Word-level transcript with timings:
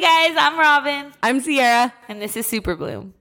Hey 0.00 0.30
guys, 0.30 0.36
I'm 0.40 0.58
Robin, 0.58 1.12
I'm 1.22 1.40
Sierra. 1.40 1.92
and 2.08 2.22
this 2.22 2.34
is 2.34 2.46
Superbloom. 2.50 3.12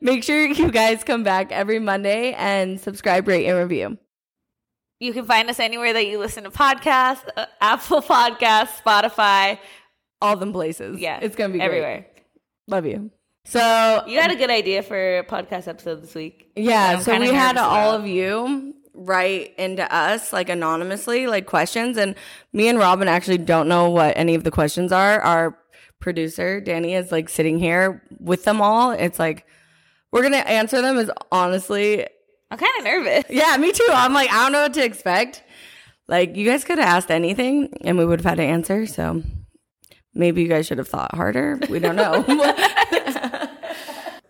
Make 0.00 0.22
sure 0.22 0.46
you 0.46 0.70
guys 0.70 1.02
come 1.02 1.24
back 1.24 1.50
every 1.50 1.80
Monday 1.80 2.32
and 2.34 2.78
subscribe, 2.80 3.26
rate, 3.26 3.46
and 3.48 3.58
review. 3.58 3.98
You 5.00 5.12
can 5.12 5.24
find 5.24 5.50
us 5.50 5.58
anywhere 5.58 5.92
that 5.92 6.06
you 6.06 6.20
listen 6.20 6.44
to 6.44 6.50
podcasts, 6.52 7.26
uh, 7.36 7.46
Apple 7.60 8.02
Podcasts, 8.02 8.80
Spotify. 8.80 9.58
All 10.22 10.36
them 10.36 10.52
places. 10.52 11.00
Yeah, 11.00 11.18
It's 11.20 11.34
going 11.34 11.50
to 11.50 11.52
be 11.54 11.58
great. 11.58 11.66
everywhere. 11.66 12.06
Love 12.68 12.86
you. 12.86 13.10
So, 13.44 14.04
You 14.06 14.20
had 14.20 14.30
a 14.30 14.36
good 14.36 14.50
idea 14.50 14.84
for 14.84 15.18
a 15.18 15.24
podcast 15.24 15.66
episode 15.66 16.04
this 16.04 16.14
week. 16.14 16.52
yeah, 16.54 17.00
so 17.00 17.18
we 17.18 17.30
had 17.34 17.56
all 17.56 17.90
of 17.96 18.06
you 18.06 18.74
write 18.94 19.54
into 19.58 19.92
us 19.92 20.32
like 20.32 20.48
anonymously, 20.50 21.26
like 21.26 21.46
questions. 21.46 21.96
And 21.96 22.14
me 22.52 22.68
and 22.68 22.78
Robin 22.78 23.08
actually 23.08 23.38
don't 23.38 23.66
know 23.66 23.90
what 23.90 24.16
any 24.16 24.36
of 24.36 24.44
the 24.44 24.52
questions 24.52 24.92
are. 24.92 25.20
Our 25.20 25.58
producer, 26.00 26.60
Danny, 26.60 26.94
is 26.94 27.12
like 27.12 27.28
sitting 27.28 27.58
here 27.58 28.02
with 28.20 28.44
them 28.44 28.60
all. 28.60 28.90
It's 28.92 29.18
like, 29.18 29.46
we're 30.12 30.22
to 30.28 30.48
answer 30.48 30.80
them 30.80 30.96
as 30.96 31.10
honestly 31.30 32.06
I'm 32.50 32.58
kind 32.58 32.72
of 32.78 32.84
nervous. 32.84 33.24
Yeah, 33.28 33.56
me 33.58 33.72
too. 33.72 33.86
I'm 33.90 34.14
like, 34.14 34.30
I 34.30 34.42
don't 34.42 34.52
know 34.52 34.62
what 34.62 34.74
to 34.74 34.84
expect. 34.84 35.42
Like, 36.06 36.36
you 36.36 36.46
guys 36.46 36.64
could 36.64 36.78
have 36.78 36.88
asked 36.88 37.10
anything 37.10 37.72
and 37.82 37.98
we 37.98 38.06
would 38.06 38.20
have 38.20 38.26
had 38.26 38.36
to 38.36 38.42
answer. 38.42 38.86
So 38.86 39.22
maybe 40.14 40.42
you 40.42 40.48
guys 40.48 40.66
should 40.66 40.78
have 40.78 40.88
thought 40.88 41.14
harder. 41.14 41.58
We 41.68 41.78
don't 41.78 41.96
know. 41.96 42.24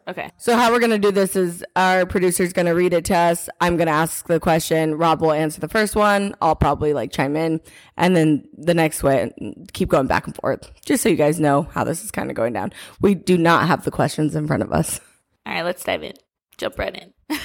Okay. 0.09 0.31
so, 0.39 0.57
how 0.57 0.73
we're 0.73 0.79
going 0.81 0.91
to 0.91 0.99
do 0.99 1.13
this 1.13 1.37
is 1.37 1.63
our 1.77 2.07
producer's 2.07 2.55
going 2.55 2.65
to 2.67 2.73
read 2.73 2.95
it 2.95 3.05
to 3.07 3.15
us. 3.15 3.49
I'm 3.61 3.77
going 3.77 3.89
to 3.89 3.93
ask 3.93 4.27
the 4.27 4.41
question. 4.41 4.95
Rob 4.97 5.21
will 5.21 5.33
answer 5.33 5.61
the 5.61 5.69
first 5.69 5.95
one. 5.95 6.35
I'll 6.41 6.57
probably 6.57 6.95
like 6.95 7.13
chime 7.13 7.37
in. 7.37 7.61
And 7.99 8.17
then 8.17 8.49
the 8.57 8.73
next 8.73 9.03
way, 9.03 9.31
keep 9.75 9.91
going 9.91 10.07
back 10.07 10.27
and 10.27 10.35
forth, 10.35 10.71
just 10.87 11.03
so 11.03 11.11
you 11.11 11.17
guys 11.17 11.39
know 11.39 11.63
how 11.63 11.85
this 11.85 12.03
is 12.03 12.11
kind 12.11 12.31
of 12.31 12.37
going 12.37 12.55
down. 12.55 12.73
We 13.03 13.15
do 13.15 13.37
not 13.37 13.67
have 13.67 13.85
the 13.85 13.91
questions 13.91 14.35
in 14.35 14.47
front 14.47 14.63
of 14.63 14.73
us. 14.73 14.99
All 15.45 15.53
right, 15.53 15.63
let's 15.63 15.85
dive 15.85 16.03
in. 16.03 16.15
Jump 16.57 16.79
right 16.79 17.13
in. 17.29 17.39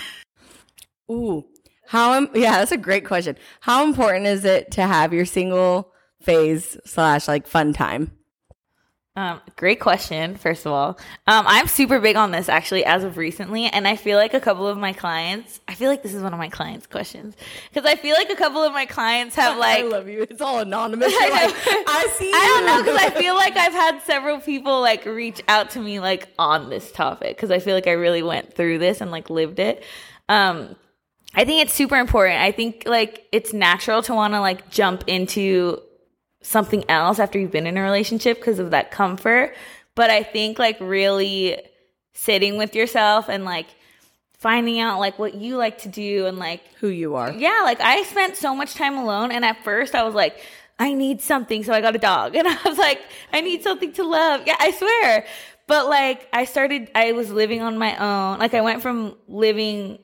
Ooh, 1.11 1.43
how? 1.87 2.15
im- 2.17 2.29
Yeah, 2.33 2.59
that's 2.59 2.71
a 2.71 2.77
great 2.77 3.05
question. 3.05 3.35
How 3.59 3.83
important 3.83 4.25
is 4.25 4.45
it 4.45 4.71
to 4.71 4.83
have 4.83 5.13
your 5.13 5.25
single 5.25 5.91
phase 6.21 6.77
slash 6.85 7.27
like 7.27 7.45
fun 7.45 7.73
time? 7.73 8.11
Um, 9.15 9.41
great 9.57 9.79
question, 9.79 10.37
first 10.37 10.65
of 10.65 10.71
all. 10.71 10.97
Um, 11.27 11.45
I'm 11.47 11.67
super 11.67 11.99
big 11.99 12.15
on 12.15 12.31
this 12.31 12.49
actually 12.49 12.83
as 12.83 13.03
of 13.03 13.17
recently, 13.17 13.67
and 13.67 13.87
I 13.87 13.95
feel 13.95 14.17
like 14.17 14.33
a 14.33 14.39
couple 14.39 14.67
of 14.67 14.75
my 14.75 14.91
clients, 14.91 15.59
I 15.67 15.75
feel 15.75 15.91
like 15.91 16.01
this 16.01 16.15
is 16.15 16.23
one 16.23 16.33
of 16.33 16.39
my 16.39 16.49
clients' 16.49 16.87
questions. 16.87 17.35
Because 17.71 17.87
I 17.87 17.95
feel 17.95 18.15
like 18.15 18.31
a 18.31 18.35
couple 18.35 18.63
of 18.63 18.73
my 18.73 18.87
clients 18.87 19.35
have 19.35 19.57
like 19.59 19.83
I 19.83 19.87
love 19.87 20.07
you. 20.07 20.23
It's 20.23 20.41
all 20.41 20.59
anonymous. 20.59 21.11
You're 21.19 21.29
like, 21.29 21.53
I 21.55 22.07
see. 22.17 22.25
You. 22.25 22.35
I 22.35 22.45
don't 22.47 22.65
know 22.65 22.83
because 22.83 22.99
I 22.99 23.19
feel 23.19 23.35
like 23.35 23.55
I've 23.55 23.73
had 23.73 24.01
several 24.01 24.39
people 24.39 24.81
like 24.81 25.05
reach 25.05 25.43
out 25.47 25.69
to 25.71 25.79
me 25.79 25.99
like 25.99 26.29
on 26.39 26.71
this 26.71 26.91
topic 26.91 27.37
because 27.37 27.51
I 27.51 27.59
feel 27.59 27.75
like 27.75 27.87
I 27.87 27.91
really 27.91 28.23
went 28.23 28.55
through 28.55 28.79
this 28.79 28.99
and 28.99 29.11
like 29.11 29.29
lived 29.29 29.59
it. 29.59 29.83
Um, 30.27 30.75
I 31.35 31.45
think 31.45 31.61
it's 31.61 31.73
super 31.73 31.97
important. 31.97 32.41
I 32.41 32.51
think 32.51 32.83
like 32.87 33.27
it's 33.31 33.53
natural 33.53 34.01
to 34.03 34.15
want 34.15 34.33
to 34.33 34.39
like 34.39 34.71
jump 34.71 35.03
into 35.05 35.81
something 36.43 36.83
else 36.89 37.19
after 37.19 37.39
you've 37.39 37.51
been 37.51 37.65
in 37.65 37.77
a 37.77 37.81
relationship 37.81 38.37
because 38.37 38.59
of 38.59 38.71
that 38.71 38.91
comfort. 38.91 39.55
But 39.95 40.09
I 40.09 40.23
think 40.23 40.59
like 40.59 40.77
really 40.79 41.59
sitting 42.13 42.57
with 42.57 42.75
yourself 42.75 43.29
and 43.29 43.43
like 43.43 43.67
finding 44.37 44.79
out 44.79 44.99
like 44.99 45.17
what 45.17 45.33
you 45.33 45.57
like 45.57 45.79
to 45.79 45.89
do 45.89 46.27
and 46.27 46.37
like 46.37 46.61
who 46.79 46.89
you 46.89 47.15
are. 47.15 47.31
yeah, 47.31 47.61
like 47.63 47.79
I 47.79 48.03
spent 48.03 48.35
so 48.35 48.53
much 48.53 48.75
time 48.75 48.97
alone, 48.97 49.31
and 49.31 49.43
at 49.45 49.63
first 49.63 49.95
I 49.95 50.03
was 50.03 50.13
like, 50.13 50.37
I 50.77 50.93
need 50.93 51.21
something, 51.21 51.63
so 51.63 51.73
I 51.73 51.81
got 51.81 51.95
a 51.95 51.99
dog, 51.99 52.35
and 52.39 52.47
I 52.47 52.57
was 52.65 52.77
like, 52.77 53.01
I 53.31 53.41
need 53.41 53.63
something 53.63 53.93
to 53.93 54.03
love. 54.03 54.41
Yeah, 54.45 54.57
I 54.59 54.71
swear. 54.71 55.25
But 55.65 55.87
like, 55.87 56.27
I 56.33 56.43
started, 56.43 56.91
I 56.93 57.13
was 57.13 57.31
living 57.31 57.61
on 57.61 57.77
my 57.77 57.95
own. 57.95 58.39
Like, 58.39 58.53
I 58.53 58.59
went 58.59 58.81
from 58.81 59.15
living 59.29 59.99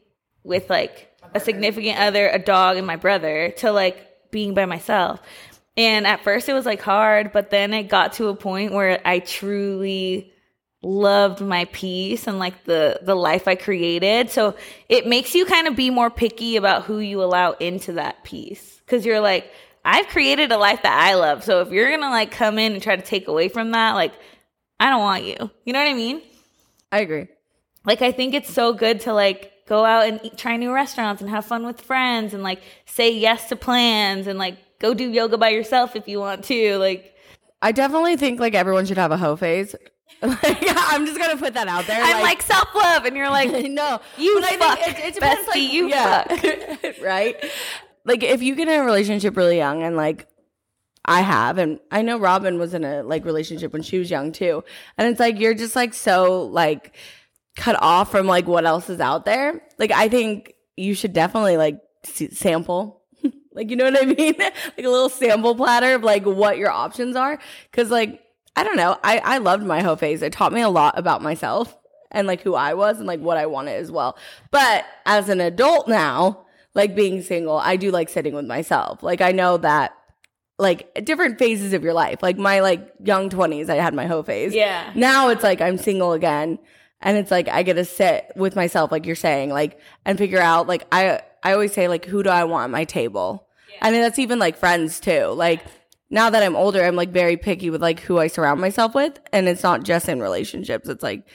with 0.45 0.69
like 0.69 1.11
a 1.35 1.39
significant 1.41 1.99
other, 1.99 2.29
a 2.29 2.39
dog, 2.39 2.77
and 2.77 2.87
my 2.87 2.95
brother 2.95 3.51
to 3.57 3.71
like 3.71 4.31
being 4.31 4.53
by 4.53 4.65
myself. 4.65 5.21
And 5.79 6.05
at 6.05 6.25
first 6.25 6.49
it 6.49 6.53
was 6.53 6.65
like 6.65 6.81
hard, 6.81 7.31
but 7.31 7.51
then 7.51 7.73
it 7.73 7.83
got 7.83 8.11
to 8.13 8.27
a 8.27 8.35
point 8.35 8.73
where 8.73 8.99
I 9.05 9.19
truly 9.19 10.33
loved 10.81 11.39
my 11.39 11.65
peace 11.71 12.27
and 12.27 12.37
like 12.37 12.65
the 12.65 12.99
the 13.01 13.15
life 13.15 13.47
I 13.47 13.55
created. 13.55 14.29
So 14.29 14.57
it 14.89 15.07
makes 15.07 15.33
you 15.33 15.45
kind 15.45 15.67
of 15.67 15.77
be 15.77 15.89
more 15.89 16.09
picky 16.09 16.57
about 16.57 16.83
who 16.83 16.99
you 16.99 17.23
allow 17.23 17.53
into 17.53 17.93
that 17.93 18.25
peace 18.25 18.81
cuz 18.87 19.05
you're 19.05 19.21
like 19.21 19.49
I've 19.85 20.07
created 20.07 20.51
a 20.51 20.57
life 20.57 20.83
that 20.83 21.01
I 21.01 21.13
love. 21.13 21.45
So 21.45 21.61
if 21.61 21.71
you're 21.71 21.87
going 21.87 22.01
to 22.01 22.09
like 22.09 22.31
come 22.31 22.59
in 22.59 22.73
and 22.73 22.83
try 22.83 22.97
to 22.97 23.01
take 23.01 23.29
away 23.29 23.47
from 23.47 23.71
that, 23.71 23.93
like 23.93 24.11
I 24.81 24.89
don't 24.89 24.99
want 24.99 25.23
you. 25.23 25.49
You 25.63 25.71
know 25.71 25.79
what 25.79 25.87
I 25.87 25.93
mean? 25.93 26.21
I 26.91 26.99
agree. 26.99 27.27
Like 27.85 28.01
I 28.01 28.11
think 28.11 28.33
it's 28.33 28.51
so 28.51 28.73
good 28.73 28.99
to 29.01 29.13
like 29.13 29.53
go 29.65 29.85
out 29.85 30.07
and 30.09 30.19
eat, 30.23 30.37
try 30.37 30.57
new 30.57 30.73
restaurants 30.73 31.21
and 31.21 31.29
have 31.29 31.45
fun 31.45 31.65
with 31.65 31.79
friends 31.79 32.33
and 32.33 32.43
like 32.43 32.61
say 32.85 33.11
yes 33.11 33.47
to 33.47 33.55
plans 33.55 34.27
and 34.27 34.37
like 34.37 34.57
go 34.79 34.93
do 34.93 35.09
yoga 35.09 35.37
by 35.37 35.49
yourself 35.49 35.95
if 35.95 36.07
you 36.07 36.19
want 36.19 36.43
to. 36.45 36.77
Like 36.77 37.15
I 37.61 37.71
definitely 37.71 38.17
think 38.17 38.39
like 38.39 38.55
everyone 38.55 38.85
should 38.85 38.97
have 38.97 39.11
a 39.11 39.17
hoe 39.17 39.35
phase. 39.35 39.75
like, 40.21 40.43
I'm 40.43 41.05
just 41.05 41.19
gonna 41.19 41.37
put 41.37 41.53
that 41.53 41.67
out 41.67 41.85
there. 41.87 42.01
I'm 42.03 42.21
like 42.21 42.41
self 42.41 42.73
love 42.75 43.05
and 43.05 43.15
you're 43.15 43.29
like 43.29 43.49
no, 43.69 43.99
You 44.17 44.39
but 44.41 44.49
fuck, 44.59 44.79
think 44.79 44.99
it, 44.99 45.05
it 45.05 45.13
depends. 45.15 45.41
bestie, 45.43 45.47
like, 45.47 45.73
you 45.73 45.87
yeah, 45.89 46.77
right? 47.03 47.35
Like 48.05 48.23
if 48.23 48.41
you 48.41 48.55
get 48.55 48.67
in 48.67 48.79
a 48.79 48.83
relationship 48.83 49.37
really 49.37 49.57
young 49.57 49.83
and 49.83 49.95
like 49.95 50.27
I 51.05 51.21
have, 51.21 51.57
and 51.57 51.79
I 51.89 52.01
know 52.01 52.19
Robin 52.19 52.59
was 52.59 52.73
in 52.73 52.83
a 52.83 53.01
like 53.03 53.25
relationship 53.25 53.71
when 53.73 53.81
she 53.81 53.97
was 53.97 54.11
young 54.11 54.31
too, 54.31 54.63
and 54.97 55.07
it's 55.07 55.19
like 55.19 55.39
you're 55.39 55.53
just 55.53 55.75
like 55.75 55.93
so 55.93 56.43
like 56.43 56.95
cut 57.55 57.77
off 57.81 58.11
from 58.11 58.27
like 58.27 58.47
what 58.47 58.65
else 58.65 58.89
is 58.89 58.99
out 58.99 59.25
there. 59.25 59.61
Like 59.77 59.91
I 59.91 60.09
think 60.09 60.53
you 60.75 60.93
should 60.93 61.13
definitely 61.13 61.57
like 61.57 61.79
sample. 62.03 62.98
Like 63.53 63.69
you 63.69 63.75
know 63.75 63.85
what 63.85 64.01
I 64.01 64.05
mean? 64.17 64.35
like 64.37 64.53
a 64.77 64.89
little 64.89 65.09
sample 65.09 65.55
platter 65.55 65.95
of 65.95 66.03
like 66.03 66.25
what 66.25 66.57
your 66.57 66.71
options 66.71 67.15
are. 67.15 67.39
Cause 67.71 67.89
like 67.89 68.21
I 68.55 68.63
don't 68.63 68.77
know. 68.77 68.97
I 69.03 69.19
I 69.19 69.37
loved 69.37 69.63
my 69.63 69.81
hoe 69.81 69.95
phase. 69.95 70.21
It 70.21 70.33
taught 70.33 70.53
me 70.53 70.61
a 70.61 70.69
lot 70.69 70.97
about 70.97 71.21
myself 71.21 71.75
and 72.11 72.27
like 72.27 72.41
who 72.41 72.55
I 72.55 72.73
was 72.73 72.97
and 72.97 73.07
like 73.07 73.19
what 73.19 73.37
I 73.37 73.45
wanted 73.45 73.79
as 73.79 73.91
well. 73.91 74.17
But 74.51 74.85
as 75.05 75.29
an 75.29 75.41
adult 75.41 75.87
now, 75.87 76.45
like 76.73 76.95
being 76.95 77.21
single, 77.21 77.57
I 77.57 77.75
do 77.75 77.91
like 77.91 78.09
sitting 78.09 78.33
with 78.33 78.45
myself. 78.45 79.03
Like 79.03 79.21
I 79.21 79.31
know 79.31 79.57
that 79.57 79.95
like 80.57 81.05
different 81.05 81.39
phases 81.39 81.73
of 81.73 81.83
your 81.83 81.93
life. 81.93 82.21
Like 82.21 82.37
my 82.37 82.59
like 82.59 82.91
young 83.03 83.29
20s, 83.29 83.69
I 83.69 83.75
had 83.75 83.93
my 83.93 84.07
hoe 84.07 84.23
phase. 84.23 84.53
Yeah. 84.53 84.91
Now 84.95 85.29
it's 85.29 85.43
like 85.43 85.61
I'm 85.61 85.77
single 85.77 86.13
again 86.13 86.59
and 87.01 87.17
it's 87.17 87.31
like 87.31 87.47
I 87.47 87.63
get 87.63 87.75
to 87.75 87.85
sit 87.85 88.31
with 88.35 88.55
myself 88.55 88.91
like 88.91 89.05
you're 89.05 89.15
saying 89.15 89.49
like 89.51 89.79
and 90.05 90.17
figure 90.17 90.41
out 90.41 90.67
like 90.67 90.85
I 90.91 91.21
I 91.43 91.53
always 91.53 91.73
say 91.73 91.87
like 91.87 92.05
who 92.05 92.23
do 92.23 92.29
I 92.29 92.43
want 92.45 92.65
at 92.65 92.69
my 92.69 92.83
table? 92.85 93.47
I 93.81 93.91
mean 93.91 94.01
that's 94.01 94.19
even 94.19 94.39
like 94.39 94.57
friends 94.57 94.99
too. 94.99 95.27
Like 95.27 95.61
now 96.09 96.29
that 96.29 96.41
I'm 96.43 96.55
older, 96.55 96.83
I'm 96.83 96.95
like 96.95 97.09
very 97.11 97.37
picky 97.37 97.69
with 97.69 97.81
like 97.81 97.99
who 97.99 98.17
I 98.19 98.27
surround 98.27 98.59
myself 98.61 98.95
with 98.95 99.19
and 99.31 99.47
it's 99.47 99.63
not 99.63 99.83
just 99.83 100.09
in 100.09 100.19
relationships. 100.21 100.89
It's 100.89 101.03
like 101.03 101.27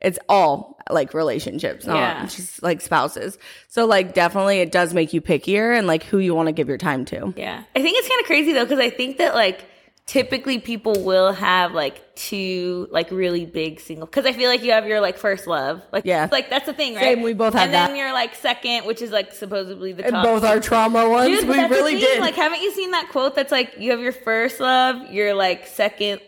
it's 0.00 0.18
all 0.28 0.78
like 0.90 1.14
relationships, 1.14 1.86
not 1.86 1.96
Yeah. 1.96 2.26
just 2.26 2.62
like 2.62 2.80
spouses. 2.80 3.38
So 3.68 3.86
like 3.86 4.12
definitely 4.12 4.60
it 4.60 4.70
does 4.72 4.92
make 4.92 5.12
you 5.12 5.20
pickier 5.22 5.76
and 5.76 5.86
like 5.86 6.02
who 6.04 6.18
you 6.18 6.34
want 6.34 6.48
to 6.48 6.52
give 6.52 6.68
your 6.68 6.78
time 6.78 7.04
to. 7.06 7.32
Yeah. 7.36 7.62
I 7.76 7.82
think 7.82 7.96
it's 7.98 8.08
kind 8.08 8.20
of 8.20 8.26
crazy 8.26 8.52
though, 8.52 8.64
because 8.64 8.80
I 8.80 8.90
think 8.90 9.18
that 9.18 9.34
like 9.34 9.64
typically 10.06 10.58
people 10.58 11.02
will 11.02 11.32
have 11.32 11.72
like 11.72 12.14
two 12.14 12.86
like 12.90 13.10
really 13.10 13.46
big 13.46 13.80
single 13.80 14.06
because 14.06 14.26
I 14.26 14.32
feel 14.32 14.50
like 14.50 14.62
you 14.62 14.72
have 14.72 14.86
your 14.86 15.00
like 15.00 15.16
first 15.16 15.46
love. 15.46 15.82
Like 15.92 16.04
Yeah. 16.04 16.28
like 16.30 16.50
that's 16.50 16.66
the 16.66 16.74
thing, 16.74 16.94
right? 16.94 17.02
Same, 17.02 17.22
we 17.22 17.32
both 17.32 17.54
have 17.54 17.62
And 17.64 17.72
then 17.74 17.90
that. 17.92 17.96
you're 17.96 18.12
like 18.12 18.34
second, 18.34 18.84
which 18.86 19.00
is 19.00 19.10
like 19.10 19.32
supposedly 19.32 19.92
the 19.92 20.04
And 20.04 20.12
top. 20.12 20.24
both 20.24 20.44
our 20.44 20.60
trauma 20.60 21.08
ones, 21.08 21.28
Dude, 21.40 21.48
we 21.48 21.58
really 21.64 21.98
did. 21.98 22.20
Like, 22.20 22.34
haven't 22.34 22.60
you 22.60 22.70
seen 22.72 22.90
that 22.90 23.08
quote 23.10 23.34
that's 23.34 23.50
like 23.52 23.76
you 23.78 23.90
have 23.92 24.00
your 24.00 24.12
first 24.12 24.60
love, 24.60 25.10
your 25.10 25.32
like 25.34 25.66
second 25.66 26.20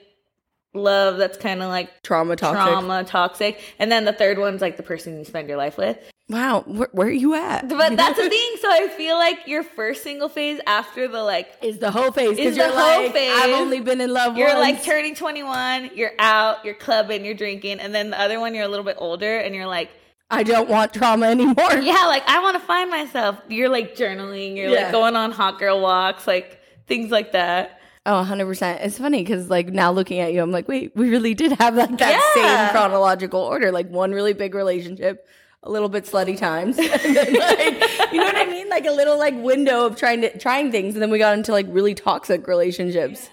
love 0.73 1.17
that's 1.19 1.39
kind 1.39 1.63
of 1.63 1.69
like 1.69 1.91
trauma 2.03 2.37
toxic. 2.37 2.63
trauma 2.65 3.05
toxic, 3.05 3.61
and 3.79 3.91
then 3.93 4.05
the 4.05 4.13
third 4.13 4.39
one's 4.39 4.61
like 4.61 4.77
the 4.77 4.83
person 4.83 5.19
you 5.19 5.25
spend 5.25 5.49
your 5.49 5.57
life 5.59 5.77
with. 5.79 5.99
Wow, 6.29 6.65
where, 6.67 6.89
where 6.91 7.07
are 7.07 7.11
you 7.13 7.35
at? 7.35 7.69
But 7.69 7.97
that's 7.97 8.19
the 8.19 8.29
thing. 8.29 8.53
So 8.61 8.69
I 8.69 8.89
feel 8.97 9.15
like 9.17 9.47
your 9.47 9.63
first 9.63 10.03
single 10.03 10.29
phase 10.29 10.61
after 10.67 11.07
the 11.07 11.23
like 11.23 11.49
is 11.63 11.79
the 11.79 11.91
whole 11.93 12.11
phase 12.11 12.37
Is 12.37 12.57
the 12.57 12.65
whole 12.69 12.75
like 13.05 13.13
phase. 13.13 13.33
I've 13.33 13.55
only 13.55 13.81
been 13.81 14.01
in 14.01 14.13
love. 14.13 14.37
you're 14.37 14.49
once. 14.49 14.59
like 14.59 14.83
turning 14.83 15.15
21, 15.15 15.91
you're 15.95 16.11
out, 16.19 16.65
you're 16.65 16.75
clubbing, 16.75 17.25
you're 17.25 17.35
drinking, 17.35 17.79
and 17.79 17.95
then 17.95 18.11
the 18.11 18.21
other 18.21 18.41
one 18.41 18.55
you're 18.55 18.65
a 18.65 18.69
little 18.69 18.85
bit 18.85 18.97
older 18.99 19.39
and 19.39 19.55
you're 19.55 19.67
like, 19.69 19.91
I 20.29 20.43
don't 20.43 20.69
want 20.69 20.93
trauma 20.93 21.27
anymore. 21.27 21.73
yeah, 21.81 22.07
like 22.07 22.25
I 22.29 22.41
want 22.43 22.61
to 22.61 22.67
find 22.67 22.91
myself. 22.91 23.39
You're 23.49 23.69
like 23.69 23.95
journaling, 23.95 24.57
you're 24.57 24.69
Yeah. 24.71 24.83
like 24.85 24.93
going 24.93 25.15
on 25.15 25.31
hot 25.31 25.61
girl 25.61 25.81
walks, 25.81 26.27
like 26.27 26.59
things 26.89 27.13
like 27.13 27.33
that. 27.33 27.79
Oh, 28.05 28.25
100%. 28.29 28.85
It's 28.85 28.99
funny 28.99 29.25
because, 29.25 29.51
like, 29.51 29.67
now 29.67 29.91
looking 29.91 30.21
at 30.21 30.33
you, 30.33 30.41
I'm 30.41 30.53
like, 30.53 30.69
wait, 30.69 30.95
we 30.95 31.11
really 31.11 31.35
did 31.35 31.51
have 31.59 31.75
like, 31.75 31.99
that 31.99 32.13
Yeah. 32.37 32.67
same 32.67 32.71
chronological 32.71 33.41
order. 33.41 33.73
Like, 33.73 33.89
one 33.89 34.13
really 34.13 34.33
big 34.33 34.55
relationship, 34.55 35.27
a 35.67 35.71
little 35.71 35.89
bit 35.89 36.05
slutty 36.05 36.39
times. 36.39 36.79
like, 36.79 37.05
you 37.05 38.21
know 38.21 38.27
what 38.27 38.37
I 38.37 38.47
mean? 38.51 38.69
Like, 38.69 38.87
a 38.87 38.93
little, 38.93 39.19
like, 39.19 39.35
window 39.35 39.87
of 39.87 39.97
trying 39.97 40.21
to, 40.23 40.39
trying 40.39 40.71
things. 40.71 40.95
And 40.95 41.03
then 41.03 41.11
we 41.11 41.19
got 41.19 41.37
into, 41.37 41.53
like, 41.53 41.67
really 41.69 41.95
toxic 41.95 42.47
relationships. 42.47 43.29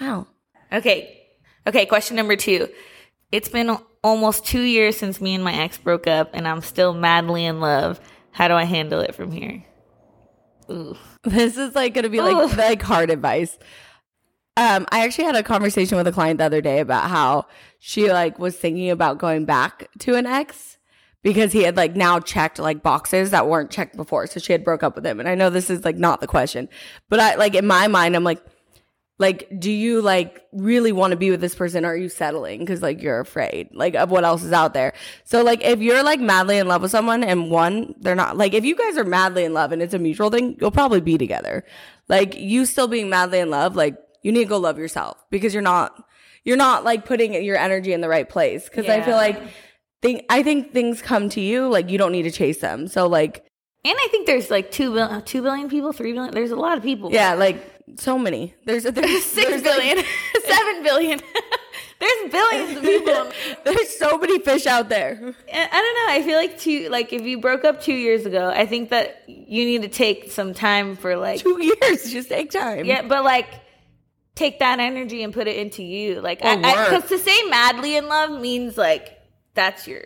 Wow. 0.00 0.26
Okay. 0.72 1.26
Okay, 1.66 1.86
question 1.86 2.16
number 2.16 2.36
two. 2.36 2.68
It's 3.30 3.48
been 3.48 3.76
almost 4.02 4.46
two 4.46 4.62
years 4.62 4.96
since 4.96 5.20
me 5.20 5.34
and 5.34 5.44
my 5.44 5.52
ex 5.54 5.76
broke 5.76 6.06
up, 6.06 6.30
and 6.32 6.48
I'm 6.48 6.62
still 6.62 6.94
madly 6.94 7.44
in 7.44 7.60
love. 7.60 8.00
How 8.30 8.48
do 8.48 8.54
I 8.54 8.64
handle 8.64 9.00
it 9.00 9.14
from 9.14 9.30
here? 9.32 9.64
Ooh. 10.70 10.96
This 11.24 11.56
is 11.56 11.74
like 11.74 11.94
gonna 11.94 12.08
be 12.08 12.20
like 12.20 12.36
Ooh. 12.36 12.56
like 12.56 12.82
hard 12.82 13.10
advice. 13.10 13.58
Um, 14.56 14.86
I 14.90 15.04
actually 15.04 15.24
had 15.24 15.36
a 15.36 15.42
conversation 15.42 15.96
with 15.98 16.06
a 16.06 16.12
client 16.12 16.38
the 16.38 16.44
other 16.44 16.60
day 16.60 16.80
about 16.80 17.10
how 17.10 17.46
she 17.78 18.10
like 18.10 18.38
was 18.38 18.56
thinking 18.56 18.90
about 18.90 19.18
going 19.18 19.44
back 19.44 19.88
to 20.00 20.14
an 20.14 20.26
ex 20.26 20.77
because 21.22 21.52
he 21.52 21.62
had 21.62 21.76
like 21.76 21.96
now 21.96 22.20
checked 22.20 22.58
like 22.58 22.82
boxes 22.82 23.30
that 23.30 23.48
weren't 23.48 23.70
checked 23.70 23.96
before. 23.96 24.26
So 24.26 24.40
she 24.40 24.52
had 24.52 24.64
broke 24.64 24.82
up 24.82 24.94
with 24.94 25.04
him. 25.04 25.20
And 25.20 25.28
I 25.28 25.34
know 25.34 25.50
this 25.50 25.70
is 25.70 25.84
like 25.84 25.96
not 25.96 26.20
the 26.20 26.26
question, 26.26 26.68
but 27.08 27.20
I 27.20 27.34
like 27.34 27.54
in 27.54 27.66
my 27.66 27.88
mind, 27.88 28.14
I'm 28.14 28.24
like, 28.24 28.42
like, 29.20 29.48
do 29.58 29.70
you 29.70 30.00
like 30.00 30.42
really 30.52 30.92
want 30.92 31.10
to 31.10 31.16
be 31.16 31.30
with 31.30 31.40
this 31.40 31.56
person? 31.56 31.84
Or 31.84 31.88
are 31.88 31.96
you 31.96 32.08
settling 32.08 32.60
because 32.60 32.82
like 32.82 33.02
you're 33.02 33.18
afraid 33.18 33.68
like 33.72 33.96
of 33.96 34.10
what 34.10 34.24
else 34.24 34.44
is 34.44 34.52
out 34.52 34.74
there? 34.74 34.92
So 35.24 35.42
like 35.42 35.64
if 35.64 35.80
you're 35.80 36.04
like 36.04 36.20
madly 36.20 36.58
in 36.58 36.68
love 36.68 36.82
with 36.82 36.92
someone 36.92 37.24
and 37.24 37.50
one, 37.50 37.94
they're 37.98 38.14
not 38.14 38.36
like 38.36 38.54
if 38.54 38.64
you 38.64 38.76
guys 38.76 38.96
are 38.96 39.04
madly 39.04 39.44
in 39.44 39.52
love 39.52 39.72
and 39.72 39.82
it's 39.82 39.94
a 39.94 39.98
mutual 39.98 40.30
thing, 40.30 40.56
you'll 40.60 40.70
probably 40.70 41.00
be 41.00 41.18
together. 41.18 41.64
Like 42.08 42.36
you 42.36 42.64
still 42.64 42.86
being 42.86 43.10
madly 43.10 43.40
in 43.40 43.50
love, 43.50 43.74
like 43.74 43.96
you 44.22 44.30
need 44.30 44.44
to 44.44 44.48
go 44.48 44.58
love 44.58 44.78
yourself 44.78 45.16
because 45.30 45.52
you're 45.52 45.62
not 45.64 46.04
you're 46.44 46.56
not 46.56 46.84
like 46.84 47.04
putting 47.04 47.34
your 47.42 47.56
energy 47.56 47.92
in 47.92 48.00
the 48.00 48.08
right 48.08 48.28
place. 48.28 48.68
Cause 48.68 48.88
I 48.88 49.02
feel 49.02 49.16
like 49.16 49.42
think 50.02 50.24
I 50.30 50.42
think 50.42 50.72
things 50.72 51.02
come 51.02 51.28
to 51.30 51.40
you, 51.40 51.68
like 51.68 51.90
you 51.90 51.98
don't 51.98 52.12
need 52.12 52.22
to 52.22 52.30
chase 52.30 52.58
them. 52.60 52.88
So 52.88 53.06
like 53.06 53.44
And 53.84 53.96
I 53.98 54.08
think 54.10 54.26
there's 54.26 54.50
like 54.50 54.70
two 54.70 54.92
billion, 54.94 55.22
two 55.22 55.42
billion 55.42 55.68
people, 55.68 55.92
three 55.92 56.12
billion. 56.12 56.34
There's 56.34 56.50
a 56.50 56.56
lot 56.56 56.76
of 56.76 56.82
people. 56.84 57.10
yeah, 57.12 57.34
like 57.34 57.62
so 57.96 58.18
many. 58.18 58.54
There's 58.64 58.84
there's 58.84 59.24
six 59.36 59.48
there's, 59.48 59.62
billion, 59.62 59.96
like- 59.98 60.06
seven 60.46 60.82
billion. 60.82 61.20
there's 62.00 62.30
billions 62.30 62.76
of 62.78 62.82
people. 62.84 63.32
there's 63.64 63.96
so 63.98 64.18
many 64.18 64.38
fish 64.38 64.66
out 64.66 64.88
there. 64.88 65.12
I 65.52 65.66
don't 65.82 65.94
know. 65.96 66.14
I 66.14 66.22
feel 66.24 66.36
like 66.36 66.58
two, 66.58 66.88
like 66.90 67.12
if 67.12 67.22
you 67.22 67.40
broke 67.40 67.64
up 67.64 67.82
two 67.82 67.94
years 67.94 68.24
ago, 68.26 68.50
I 68.54 68.66
think 68.66 68.90
that 68.90 69.24
you 69.26 69.64
need 69.64 69.82
to 69.82 69.88
take 69.88 70.30
some 70.30 70.54
time 70.54 70.94
for 70.96 71.16
like, 71.16 71.40
Two 71.40 71.60
years, 71.62 72.10
just 72.12 72.28
take 72.28 72.50
time. 72.52 72.84
yeah, 72.84 73.02
but 73.02 73.24
like 73.24 73.48
take 74.36 74.60
that 74.60 74.78
energy 74.78 75.24
and 75.24 75.34
put 75.34 75.48
it 75.48 75.56
into 75.56 75.82
you. 75.82 76.20
Like, 76.20 76.40
Or 76.44 76.56
because 76.56 77.08
to 77.08 77.18
say 77.18 77.42
madly 77.48 77.96
in 77.96 78.06
love 78.06 78.40
means 78.40 78.78
like 78.78 79.17
that's 79.58 79.86
your 79.88 80.02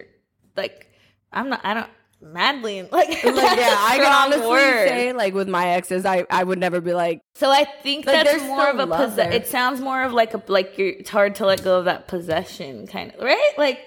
like. 0.57 0.89
I'm 1.31 1.49
not. 1.49 1.61
I 1.63 1.75
don't 1.75 1.91
madly 2.21 2.83
like. 2.93 3.09
Like 3.09 3.19
yeah, 3.25 3.77
I 3.79 3.99
can 3.99 4.13
honestly 4.13 4.49
word. 4.49 4.89
say 4.89 5.13
like 5.13 5.35
with 5.35 5.49
my 5.49 5.69
exes, 5.69 6.05
I 6.07 6.25
I 6.31 6.43
would 6.43 6.59
never 6.59 6.81
be 6.81 6.95
like 6.95 7.21
So 7.35 7.51
I 7.51 7.65
think 7.83 8.07
Like, 8.07 8.25
that's 8.25 8.43
more 8.45 8.69
of 8.69 8.79
a 8.79 8.87
love 8.87 9.11
possess. 9.11 9.35
It 9.35 9.47
sounds 9.47 9.81
more 9.81 10.03
of 10.03 10.13
like 10.13 10.35
a 10.35 10.43
like 10.49 10.79
you're. 10.79 10.89
It's 10.89 11.11
hard 11.11 11.35
to 11.37 11.47
let 11.47 11.63
go 11.63 11.79
of 11.79 11.85
that 11.87 12.09
possession 12.09 12.87
kind 12.87 13.13
of 13.13 13.21
right. 13.23 13.53
Like 13.59 13.81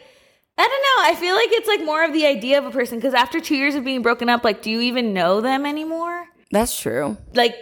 I 0.57 0.62
don't 0.63 0.69
know. 0.69 1.12
I 1.12 1.15
feel 1.19 1.35
like 1.35 1.50
it's 1.51 1.67
like 1.67 1.83
more 1.83 2.03
of 2.06 2.13
the 2.13 2.25
idea 2.25 2.57
of 2.57 2.65
a 2.65 2.71
person 2.71 2.97
because 2.97 3.13
after 3.13 3.39
two 3.41 3.56
years 3.56 3.75
of 3.75 3.83
being 3.83 4.01
broken 4.01 4.29
up, 4.29 4.44
like, 4.44 4.62
do 4.62 4.71
you 4.71 4.81
even 4.81 5.13
know 5.13 5.41
them 5.41 5.65
anymore? 5.65 6.25
that's 6.51 6.79
true. 6.79 7.17
Like, 7.33 7.56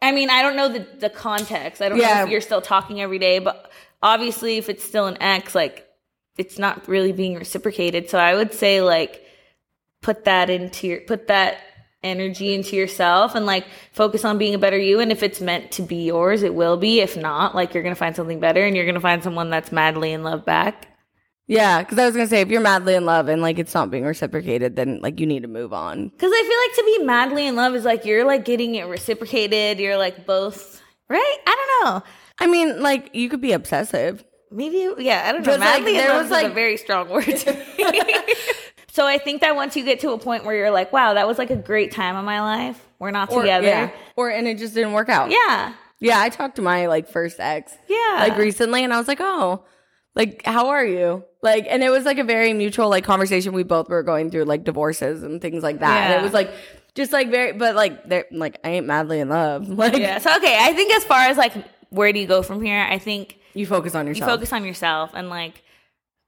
I 0.00 0.12
mean, 0.12 0.30
I 0.30 0.40
don't 0.40 0.56
know 0.56 0.68
the 0.68 0.86
the 0.98 1.10
context. 1.10 1.82
I 1.82 1.88
don't 1.88 1.98
know 1.98 2.22
if 2.24 2.30
you're 2.30 2.40
still 2.40 2.62
talking 2.62 3.00
every 3.02 3.18
day, 3.18 3.40
but 3.40 3.70
obviously, 4.02 4.56
if 4.56 4.68
it's 4.70 4.82
still 4.82 5.06
an 5.06 5.18
ex, 5.20 5.54
like, 5.54 5.83
it's 6.36 6.58
not 6.58 6.86
really 6.88 7.12
being 7.12 7.34
reciprocated. 7.36 8.10
So 8.10 8.18
I 8.18 8.34
would 8.34 8.52
say 8.52 8.80
like 8.80 9.22
put 10.02 10.24
that 10.24 10.50
into 10.50 10.86
your 10.86 11.00
put 11.02 11.28
that 11.28 11.58
energy 12.02 12.54
into 12.54 12.76
yourself 12.76 13.34
and 13.34 13.46
like 13.46 13.64
focus 13.92 14.24
on 14.26 14.36
being 14.36 14.54
a 14.54 14.58
better 14.58 14.76
you 14.76 15.00
and 15.00 15.10
if 15.10 15.22
it's 15.22 15.40
meant 15.40 15.72
to 15.72 15.80
be 15.80 16.04
yours 16.04 16.42
it 16.42 16.54
will 16.54 16.76
be 16.76 17.00
if 17.00 17.16
not 17.16 17.54
like 17.54 17.72
you're 17.72 17.82
gonna 17.82 17.94
find 17.94 18.14
something 18.14 18.38
better 18.38 18.62
and 18.62 18.76
you're 18.76 18.84
gonna 18.84 19.00
find 19.00 19.22
someone 19.22 19.48
that's 19.48 19.72
madly 19.72 20.12
in 20.12 20.22
love 20.22 20.44
back 20.44 20.88
Yeah, 21.46 21.82
because 21.82 21.98
I 21.98 22.04
was 22.04 22.14
gonna 22.14 22.28
say 22.28 22.42
if 22.42 22.48
you're 22.48 22.60
madly 22.60 22.94
in 22.94 23.06
love 23.06 23.28
and 23.28 23.40
like 23.40 23.58
it's 23.58 23.72
not 23.72 23.90
being 23.90 24.04
reciprocated, 24.04 24.76
then 24.76 25.00
like 25.00 25.18
you 25.18 25.24
need 25.26 25.44
to 25.44 25.48
move 25.48 25.72
on. 25.72 26.08
because 26.08 26.30
i 26.30 26.42
feel 26.42 26.58
like 26.58 26.76
to 26.76 26.98
be 26.98 27.04
madly 27.06 27.46
in 27.46 27.56
love 27.56 27.74
is 27.74 27.86
like 27.86 28.04
you're 28.04 28.26
like 28.26 28.44
getting 28.44 28.74
it 28.74 28.84
reciprocated 28.84 29.78
you're 29.78 29.96
like 29.96 30.26
both 30.26 30.82
right 31.08 31.36
i 31.46 31.54
don't 31.56 31.84
know 31.86 32.02
I 32.38 32.48
mean, 32.48 32.82
like 32.82 33.14
you 33.14 33.28
could 33.30 33.40
be 33.40 33.52
obsessive. 33.52 34.24
Maybe 34.54 35.02
yeah 35.02 35.24
i 35.26 35.32
don't 35.32 35.44
know 35.44 35.52
like, 35.52 35.60
madly 35.60 35.92
in 35.92 35.96
there 35.98 36.16
was, 36.16 36.30
is 36.30 36.42
a 36.44 36.48
very 36.48 36.76
strong 36.76 37.08
word 37.08 37.24
to 37.24 37.52
me 37.52 37.64
so 38.90 39.06
i 39.06 39.18
think 39.18 39.40
that 39.40 39.54
once 39.56 39.76
you 39.76 39.84
get 39.84 40.00
to 40.00 40.10
a 40.12 40.18
point 40.18 40.44
where 40.44 40.54
you're 40.54 40.70
like 40.70 40.92
wow 40.92 41.14
that 41.14 41.26
was 41.26 41.38
like 41.38 41.50
a 41.50 41.56
great 41.56 41.90
time 41.92 42.16
of 42.16 42.24
my 42.24 42.40
life 42.40 42.86
we're 42.98 43.10
not 43.10 43.30
Or, 43.30 43.42
together 43.42 43.66
yeah. 43.66 43.90
Or 44.16 44.30
and 44.30 44.46
it 44.46 44.56
just 44.58 44.72
didn't 44.74 44.92
work 44.92 45.08
out. 45.08 45.30
yeah 45.30 45.74
Yeah, 46.00 46.20
I 46.20 46.28
talked 46.28 46.56
to 46.56 46.62
my 46.62 46.86
like 46.86 47.08
first 47.08 47.40
ex. 47.40 47.72
Yeah. 47.88 48.16
Like 48.20 48.38
recently 48.38 48.84
and 48.84 48.92
I 48.92 48.98
was 48.98 49.08
like, 49.08 49.20
"Oh, 49.20 49.64
like 50.14 50.42
how 50.44 50.68
are 50.68 50.84
you?" 50.84 51.24
Like 51.42 51.66
and 51.68 51.82
it 51.82 51.90
was 51.90 52.04
like 52.04 52.18
a 52.18 52.24
very 52.24 52.52
mutual 52.52 52.88
like 52.88 53.04
conversation 53.04 53.52
we 53.52 53.62
both 53.62 53.88
were 53.88 54.02
going 54.02 54.30
through 54.30 54.44
like 54.44 54.64
divorces 54.64 55.22
and 55.22 55.40
things 55.40 55.62
like 55.62 55.80
that. 55.80 56.10
And 56.10 56.20
it 56.20 56.22
was 56.22 56.32
like 56.32 56.50
just 56.94 57.12
like 57.12 57.30
very 57.30 57.52
but 57.52 57.74
like 57.74 58.08
they're 58.08 58.26
like 58.30 58.58
I 58.64 58.70
ain't 58.70 58.86
madly 58.86 59.18
in 59.20 59.28
love. 59.28 59.68
Like 59.82 59.96
yeah 59.96 60.18
so 60.18 60.34
okay 60.36 60.56
i 60.60 60.72
think 60.72 60.94
as 60.94 61.04
far 61.04 61.20
as 61.20 61.36
like 61.36 61.52
where 61.90 62.12
do 62.12 62.20
you 62.20 62.26
go 62.26 62.42
from 62.42 62.62
here 62.62 62.80
i 62.88 62.98
think 62.98 63.38
you 63.54 63.66
focus 63.66 63.94
on 63.94 64.06
yourself. 64.06 64.28
you 64.28 64.34
focus 64.36 64.52
on 64.52 64.64
yourself 64.64 65.10
and 65.14 65.28
like 65.30 65.62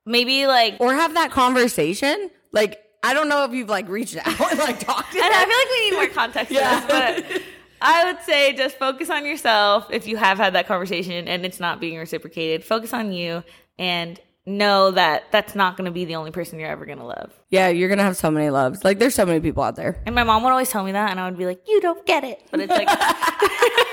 maybe 0.05 0.47
like 0.47 0.77
or 0.81 0.95
have 0.95 1.15
that 1.15 1.31
conversation. 1.31 2.31
Like 2.53 2.83
I 3.03 3.15
don't 3.15 3.29
know 3.29 3.45
if 3.45 3.53
you've 3.53 3.69
like 3.69 3.89
reached 3.89 4.17
out 4.17 4.27
and 4.51 4.59
like 4.59 4.81
talked 4.81 5.13
to 5.13 5.19
and 5.23 5.33
them. 5.33 5.33
I 5.35 5.45
feel 5.45 5.59
like 5.59 5.71
we 5.71 5.91
need 5.91 5.97
more 5.97 6.15
context 6.15 6.53
Yeah. 6.53 6.81
to 6.81 6.87
this, 6.87 7.33
but 7.33 7.43
I 7.83 8.11
would 8.13 8.23
say 8.23 8.55
just 8.55 8.79
focus 8.79 9.11
on 9.11 9.27
yourself 9.27 9.89
if 9.91 10.07
you 10.07 10.17
have 10.17 10.39
had 10.39 10.55
that 10.55 10.67
conversation 10.67 11.29
and 11.29 11.45
it's 11.45 11.61
not 11.61 11.81
being 11.81 11.99
reciprocated. 11.99 12.65
Focus 12.65 12.93
on 12.95 13.13
you 13.13 13.45
and 13.79 14.19
know 14.49 14.93
that 14.93 15.25
that's 15.33 15.55
not 15.57 15.77
going 15.77 15.85
to 15.87 15.91
be 15.91 16.05
the 16.05 16.15
only 16.15 16.31
person 16.31 16.59
you're 16.59 16.71
ever 16.71 16.87
going 16.87 16.99
to 16.99 17.05
love. 17.05 17.33
Yeah, 17.51 17.69
you're 17.69 17.89
gonna 17.89 18.05
have 18.05 18.17
so 18.17 18.31
many 18.31 18.49
loves. 18.49 18.85
Like 18.85 18.99
there's 19.01 19.15
so 19.15 19.27
many 19.27 19.41
people 19.41 19.63
out 19.65 19.75
there. 19.77 20.01
And 20.07 20.15
my 20.15 20.23
mom 20.23 20.43
would 20.45 20.51
always 20.51 20.71
tell 20.71 20.85
me 20.85 20.93
that, 20.93 21.11
and 21.11 21.19
I 21.21 21.29
would 21.29 21.37
be 21.37 21.47
like, 21.47 21.61
"You 21.67 21.81
don't 21.81 22.05
get 22.07 22.23
it," 22.25 22.41
but 22.53 22.61
it's 22.61 22.71
like 22.71 22.89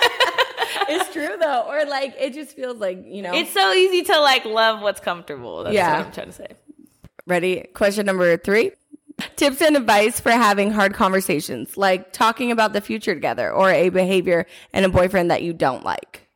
it's 0.90 1.12
true 1.14 1.36
though. 1.40 1.64
Or 1.68 1.86
like 1.86 2.16
it 2.20 2.34
just 2.34 2.56
feels 2.56 2.78
like, 2.78 3.04
you 3.06 3.22
know. 3.22 3.34
it's 3.34 3.52
so 3.52 3.72
easy 3.74 4.04
to 4.04 4.20
like 4.20 4.46
love 4.46 4.82
what's 4.82 5.00
comfortable. 5.00 5.64
That's 5.64 5.76
Yeah. 5.76 5.98
what 5.98 6.08
I'm 6.08 6.12
trying 6.14 6.28
to 6.28 6.34
say. 6.34 6.48
Ready? 7.26 7.68
Question 7.74 8.06
number 8.06 8.36
three. 8.38 8.72
Tips 9.36 9.62
and 9.62 9.78
advice 9.78 10.20
for 10.20 10.32
having 10.32 10.72
hard 10.72 10.94
conversations, 10.96 11.78
like 11.78 12.12
talking 12.14 12.52
about 12.52 12.74
the 12.74 12.82
future 12.82 13.14
together 13.14 13.52
or 13.52 13.70
a 13.70 13.90
behavior 13.90 14.46
and 14.74 14.86
a 14.86 14.90
boyfriend 14.90 15.30
that 15.32 15.44
you 15.44 15.54
don't 15.54 15.84
like. 15.86 16.28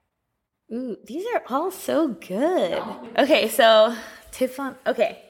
Ooh, 0.71 0.95
these 1.05 1.25
are 1.33 1.41
all 1.49 1.71
so 1.71 2.09
good. 2.09 2.81
Okay, 3.17 3.47
so 3.47 3.95
tips 4.31 4.59
on 4.59 4.75
okay. 4.85 5.23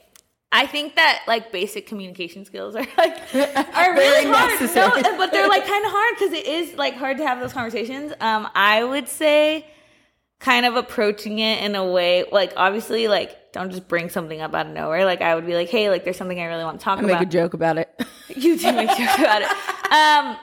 I 0.58 0.66
think 0.66 0.96
that 0.96 1.22
like 1.28 1.52
basic 1.52 1.86
communication 1.86 2.44
skills 2.44 2.76
are 2.76 2.88
like 2.98 3.36
are 3.36 3.94
really 3.94 4.26
hard. 4.26 4.60
necessary. 4.60 5.02
No, 5.02 5.16
but 5.16 5.32
they're 5.32 5.48
like 5.48 5.68
kind 5.68 5.86
of 5.86 5.92
hard 5.92 6.16
because 6.18 6.34
it 6.34 6.48
is 6.48 6.74
like 6.74 6.96
hard 6.96 7.18
to 7.18 7.28
have 7.28 7.40
those 7.40 7.54
conversations. 7.54 8.12
Um, 8.20 8.50
I 8.56 8.84
would 8.84 9.08
say 9.08 9.68
kind 10.40 10.66
of 10.66 10.76
approaching 10.76 11.38
it 11.38 11.64
in 11.64 11.76
a 11.76 11.86
way 11.86 12.26
like 12.32 12.54
obviously 12.58 13.08
like 13.08 13.52
don't 13.52 13.70
just 13.70 13.88
bring 13.88 14.10
something 14.10 14.42
up 14.42 14.56
out 14.56 14.66
of 14.66 14.74
nowhere. 14.74 15.06
Like 15.06 15.22
I 15.22 15.36
would 15.36 15.46
be 15.46 15.54
like, 15.54 15.70
hey, 15.70 15.92
like 15.92 16.04
there's 16.04 16.18
something 16.18 16.40
I 16.40 16.46
really 16.46 16.64
want 16.64 16.80
to 16.80 16.84
talk 16.84 16.98
I 16.98 17.04
make 17.04 17.22
a 17.22 17.26
joke 17.26 17.54
about 17.54 17.78
it. 17.78 17.90
You 18.36 18.58
do 18.58 18.72
make 18.74 18.90
jokes 18.90 19.20
about 19.20 19.44
it. 19.44 19.48
Um, 19.88 20.36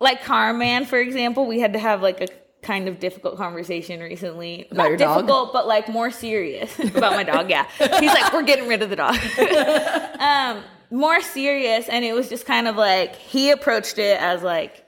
like 0.00 0.24
Carman, 0.24 0.84
for 0.84 0.98
example, 0.98 1.46
we 1.46 1.60
had 1.60 1.74
to 1.74 1.78
have 1.78 2.02
like 2.02 2.20
a 2.20 2.26
kind 2.68 2.86
of 2.86 3.00
difficult 3.00 3.38
conversation 3.38 3.98
recently. 4.00 4.68
About 4.70 4.76
Not 4.76 4.88
your 4.90 4.96
dog? 4.98 5.16
difficult, 5.16 5.52
but 5.54 5.66
like 5.66 5.88
more 5.88 6.10
serious 6.10 6.78
about 6.94 7.14
my 7.14 7.24
dog. 7.24 7.48
Yeah, 7.48 7.66
he's 7.78 8.12
like, 8.12 8.32
we're 8.32 8.42
getting 8.42 8.68
rid 8.68 8.82
of 8.82 8.90
the 8.90 8.96
dog. 8.96 9.16
um, 10.20 10.62
more 10.90 11.20
serious, 11.22 11.88
and 11.88 12.04
it 12.04 12.12
was 12.12 12.28
just 12.28 12.44
kind 12.44 12.68
of 12.68 12.76
like 12.76 13.16
he 13.16 13.50
approached 13.50 13.98
it 13.98 14.20
as 14.20 14.42
like, 14.42 14.84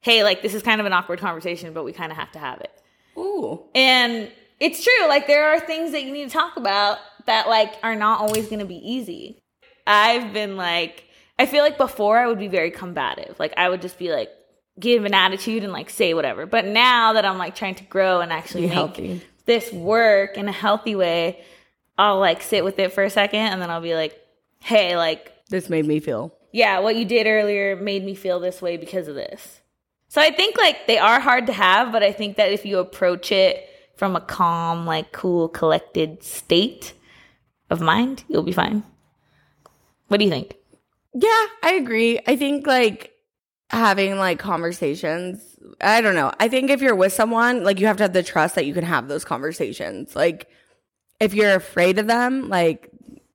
hey, 0.00 0.24
like 0.24 0.40
this 0.40 0.54
is 0.54 0.62
kind 0.62 0.80
of 0.80 0.86
an 0.86 0.94
awkward 0.94 1.20
conversation, 1.20 1.74
but 1.74 1.84
we 1.84 1.92
kind 1.92 2.10
of 2.10 2.16
have 2.16 2.32
to 2.32 2.38
have 2.38 2.60
it. 2.62 2.72
Ooh. 3.18 3.62
And 3.74 4.32
it's 4.58 4.82
true. 4.82 5.08
Like 5.08 5.26
there 5.26 5.50
are 5.50 5.60
things 5.60 5.92
that 5.92 6.04
you 6.04 6.12
need 6.12 6.24
to 6.24 6.32
talk 6.32 6.56
about 6.56 6.98
that 7.26 7.48
like 7.48 7.74
are 7.82 7.96
not 7.96 8.20
always 8.20 8.46
going 8.46 8.60
to 8.60 8.64
be 8.64 8.76
easy. 8.76 9.38
I've 9.86 10.32
been 10.32 10.56
like 10.56 11.04
I 11.38 11.44
feel 11.46 11.62
like 11.62 11.76
before 11.76 12.18
I 12.18 12.26
would 12.26 12.38
be 12.38 12.48
very 12.48 12.70
combative. 12.70 13.38
Like 13.38 13.52
I 13.58 13.68
would 13.68 13.82
just 13.82 13.98
be 13.98 14.10
like 14.10 14.30
give 14.78 15.04
an 15.04 15.14
attitude 15.14 15.64
and 15.64 15.72
like 15.72 15.90
say 15.90 16.14
whatever. 16.14 16.46
But 16.46 16.64
now 16.66 17.14
that 17.14 17.24
I'm 17.24 17.38
like 17.38 17.54
trying 17.54 17.74
to 17.76 17.84
grow 17.84 18.20
and 18.20 18.32
actually 18.32 18.62
Be 18.62 18.66
make 18.68 18.74
healthy. 18.76 19.22
this 19.46 19.72
work 19.72 20.36
in 20.36 20.48
a 20.48 20.52
healthy 20.52 20.94
way, 20.94 21.42
I'll 21.96 22.18
like 22.20 22.42
sit 22.42 22.64
with 22.64 22.78
it 22.78 22.92
for 22.92 23.02
a 23.04 23.10
second 23.10 23.40
and 23.40 23.60
then 23.62 23.70
I'll 23.70 23.80
be 23.80 23.94
like, 23.94 24.18
"Hey, 24.60 24.96
like 24.96 25.32
This 25.50 25.68
made 25.68 25.86
me 25.86 26.00
feel. 26.00 26.32
yeah, 26.52 26.78
what 26.80 26.96
you 26.96 27.04
did 27.04 27.26
earlier 27.26 27.76
made 27.76 28.04
me 28.04 28.14
feel 28.14 28.38
this 28.40 28.60
way 28.62 28.76
because 28.76 29.08
of 29.08 29.14
this. 29.14 29.60
So 30.08 30.20
I 30.22 30.30
think 30.30 30.56
like 30.56 30.86
they 30.86 30.98
are 30.98 31.20
hard 31.20 31.46
to 31.48 31.52
have, 31.52 31.92
but 31.92 32.02
I 32.02 32.12
think 32.12 32.36
that 32.36 32.50
if 32.52 32.64
you 32.64 32.78
approach 32.78 33.30
it 33.32 33.68
from 33.96 34.14
a 34.16 34.20
calm, 34.20 34.86
like 34.86 35.12
cool, 35.12 35.48
collected 35.48 36.22
state 36.22 36.94
of 37.68 37.80
mind, 37.80 38.24
you'll 38.28 38.42
be 38.44 38.52
fine. 38.52 38.82
What 40.06 40.18
do 40.18 40.24
you 40.24 40.30
think? 40.30 40.54
Yeah, 41.14 41.46
I 41.62 41.72
agree. 41.74 42.20
I 42.26 42.36
think 42.36 42.66
like 42.66 43.12
having 43.70 44.16
like 44.16 44.38
conversations, 44.38 45.40
I 45.80 46.00
don't 46.00 46.14
know. 46.14 46.32
I 46.40 46.48
think 46.48 46.70
if 46.70 46.80
you're 46.80 46.94
with 46.94 47.12
someone, 47.12 47.64
like 47.64 47.80
you 47.80 47.86
have 47.86 47.98
to 47.98 48.04
have 48.04 48.12
the 48.12 48.22
trust 48.22 48.54
that 48.54 48.66
you 48.66 48.74
can 48.74 48.84
have 48.84 49.08
those 49.08 49.24
conversations. 49.24 50.16
Like 50.16 50.48
if 51.20 51.34
you're 51.34 51.54
afraid 51.54 51.98
of 51.98 52.06
them, 52.06 52.48
like 52.48 52.90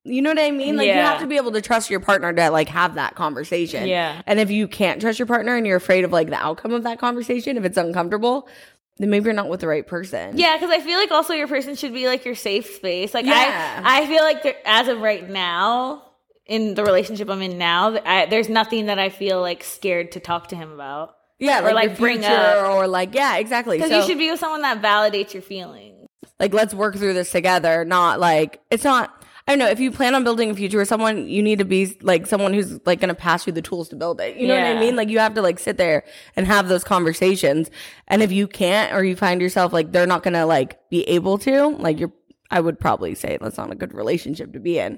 you 0.05 0.21
know 0.21 0.31
what 0.31 0.39
I 0.39 0.51
mean? 0.51 0.75
Like 0.75 0.87
you 0.87 0.93
have 0.93 1.21
to 1.21 1.27
be 1.27 1.37
able 1.37 1.53
to 1.53 1.61
trust 1.61 1.89
your 1.89 2.01
partner 2.01 2.33
to 2.33 2.49
like 2.49 2.67
have 2.69 2.95
that 2.95 3.15
conversation. 3.15 3.87
Yeah. 3.87 4.21
And 4.27 4.39
if 4.39 4.51
you 4.51 4.67
can't 4.67 4.99
trust 4.99 5.17
your 5.17 5.27
partner 5.27 5.55
and 5.55 5.65
you're 5.65 5.77
afraid 5.77 6.03
of 6.03 6.11
like 6.11 6.29
the 6.29 6.35
outcome 6.35 6.73
of 6.73 6.83
that 6.83 6.99
conversation, 6.99 7.55
if 7.55 7.63
it's 7.63 7.77
uncomfortable, 7.77 8.49
then 8.97 9.09
maybe 9.09 9.25
you're 9.25 9.33
not 9.33 9.47
with 9.47 9.61
the 9.61 9.67
right 9.67 9.87
person. 9.87 10.37
Yeah, 10.37 10.57
because 10.57 10.71
I 10.71 10.81
feel 10.81 10.97
like 10.97 11.11
also 11.11 11.33
your 11.33 11.47
person 11.47 11.75
should 11.75 11.93
be 11.93 12.07
like 12.07 12.25
your 12.25 12.35
safe 12.35 12.75
space. 12.75 13.13
Like 13.13 13.25
Yeah. 13.25 13.81
I, 13.85 14.01
I 14.01 14.07
feel 14.07 14.23
like 14.23 14.57
as 14.65 14.89
of 14.89 14.99
right 14.99 15.27
now, 15.29 16.03
in 16.45 16.73
the 16.75 16.83
relationship 16.83 17.29
I'm 17.29 17.41
in 17.41 17.57
now, 17.57 17.97
I, 18.05 18.25
there's 18.25 18.49
nothing 18.49 18.87
that 18.87 18.99
I 18.99 19.09
feel 19.09 19.39
like 19.41 19.63
scared 19.63 20.11
to 20.13 20.19
talk 20.19 20.47
to 20.49 20.55
him 20.55 20.71
about. 20.71 21.15
Yeah, 21.39 21.65
Or, 21.67 21.73
like, 21.73 21.89
your 21.91 21.97
bring 21.97 22.23
up- 22.23 22.69
or 22.69 22.87
like 22.87 23.13
yeah, 23.13 23.37
exactly. 23.37 23.77
Because 23.77 23.89
So, 23.91 23.97
you 23.99 24.05
should 24.05 24.17
be 24.17 24.29
with 24.31 24.39
someone 24.39 24.61
that 24.61 24.81
validates 24.81 25.33
your 25.33 25.41
feelings. 25.41 26.07
like 26.39 26.53
let's 26.53 26.73
work 26.73 26.95
through 26.95 27.13
this 27.13 27.31
together. 27.31 27.83
Not 27.85 28.19
like 28.19 28.61
it's 28.71 28.83
not. 28.83 29.11
I 29.45 29.51
don't 29.51 29.59
know. 29.59 29.67
If 29.67 29.81
you 29.81 29.91
plan 29.91 30.15
on 30.15 30.23
building 30.23 30.51
a 30.51 30.53
future 30.55 30.77
with 30.77 30.87
someone, 30.87 31.27
you 31.27 31.43
need 31.43 31.59
to 31.59 31.65
be 31.65 31.97
like 32.01 32.27
someone 32.27 32.53
who's 32.53 32.79
like 32.85 33.01
going 33.01 33.09
to 33.09 33.13
pass 33.15 33.45
you 33.45 33.51
the 33.51 33.61
tools 33.61 33.89
to 33.89 33.97
build 33.97 34.21
it. 34.21 34.37
You 34.37 34.47
know 34.47 34.55
what 34.55 34.63
I 34.65 34.79
mean? 34.79 34.95
Like 34.95 35.09
you 35.09 35.19
have 35.19 35.33
to 35.33 35.41
like 35.41 35.59
sit 35.59 35.75
there 35.75 36.05
and 36.37 36.47
have 36.47 36.69
those 36.69 36.85
conversations. 36.85 37.69
And 38.07 38.21
if 38.23 38.31
you 38.31 38.47
can't, 38.47 38.93
or 38.93 39.03
you 39.03 39.17
find 39.17 39.41
yourself 39.41 39.73
like 39.73 39.91
they're 39.91 40.07
not 40.07 40.23
going 40.23 40.35
to 40.35 40.45
like 40.45 40.79
be 40.89 41.03
able 41.09 41.37
to, 41.39 41.67
like 41.75 41.99
you're, 41.99 42.13
I 42.51 42.61
would 42.61 42.79
probably 42.79 43.15
say 43.15 43.37
that's 43.41 43.57
not 43.57 43.69
a 43.69 43.75
good 43.75 43.93
relationship 43.93 44.53
to 44.53 44.61
be 44.61 44.79
in. 44.79 44.97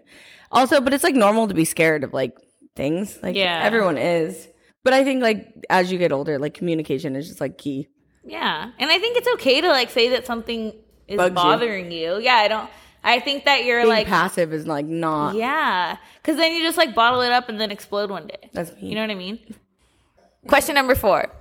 Also, 0.55 0.81
but 0.81 0.93
it's 0.93 1.03
like 1.03 1.15
normal 1.15 1.47
to 1.47 1.53
be 1.53 1.65
scared 1.65 2.03
of 2.03 2.13
like 2.13 2.35
things. 2.75 3.19
Like 3.21 3.35
Yeah. 3.35 3.61
everyone 3.63 3.97
is. 3.97 4.47
But 4.83 4.93
I 4.93 5.03
think 5.03 5.21
like 5.21 5.47
as 5.69 5.91
you 5.91 5.97
get 5.97 6.11
older, 6.11 6.39
like 6.39 6.53
communication 6.53 7.15
is 7.15 7.27
just 7.27 7.41
like 7.41 7.57
key. 7.57 7.87
Yeah, 8.27 8.71
and 8.79 8.89
I 8.89 8.97
think 8.97 9.17
it's 9.17 9.27
okay 9.35 9.61
to 9.61 9.67
like 9.69 9.89
say 9.91 10.09
that 10.09 10.25
something 10.25 10.73
is 11.07 11.17
Bugs 11.17 11.29
you. 11.29 11.35
bothering 11.35 11.91
you. 11.91 12.17
Yeah, 12.19 12.35
I 12.35 12.47
don't. 12.47 12.69
I 13.03 13.19
think 13.19 13.45
that 13.45 13.65
you're 13.65 13.81
Being 13.81 13.89
like, 13.89 14.07
passive 14.07 14.51
is 14.51 14.65
like 14.65 14.87
not. 14.87 15.35
yeah, 15.35 15.97
because 16.21 16.37
then 16.37 16.53
you 16.53 16.63
just 16.63 16.77
like 16.77 16.95
bottle 16.95 17.21
it 17.21 17.31
up 17.31 17.49
and 17.49 17.61
then 17.61 17.69
explode 17.69 18.09
one 18.09 18.25
day. 18.25 18.49
That's 18.53 18.71
me. 18.73 18.89
You 18.89 18.95
know 18.95 19.01
what 19.01 19.11
I 19.11 19.15
mean? 19.15 19.39
Question 20.47 20.75
number 20.75 20.95
four: 20.95 21.31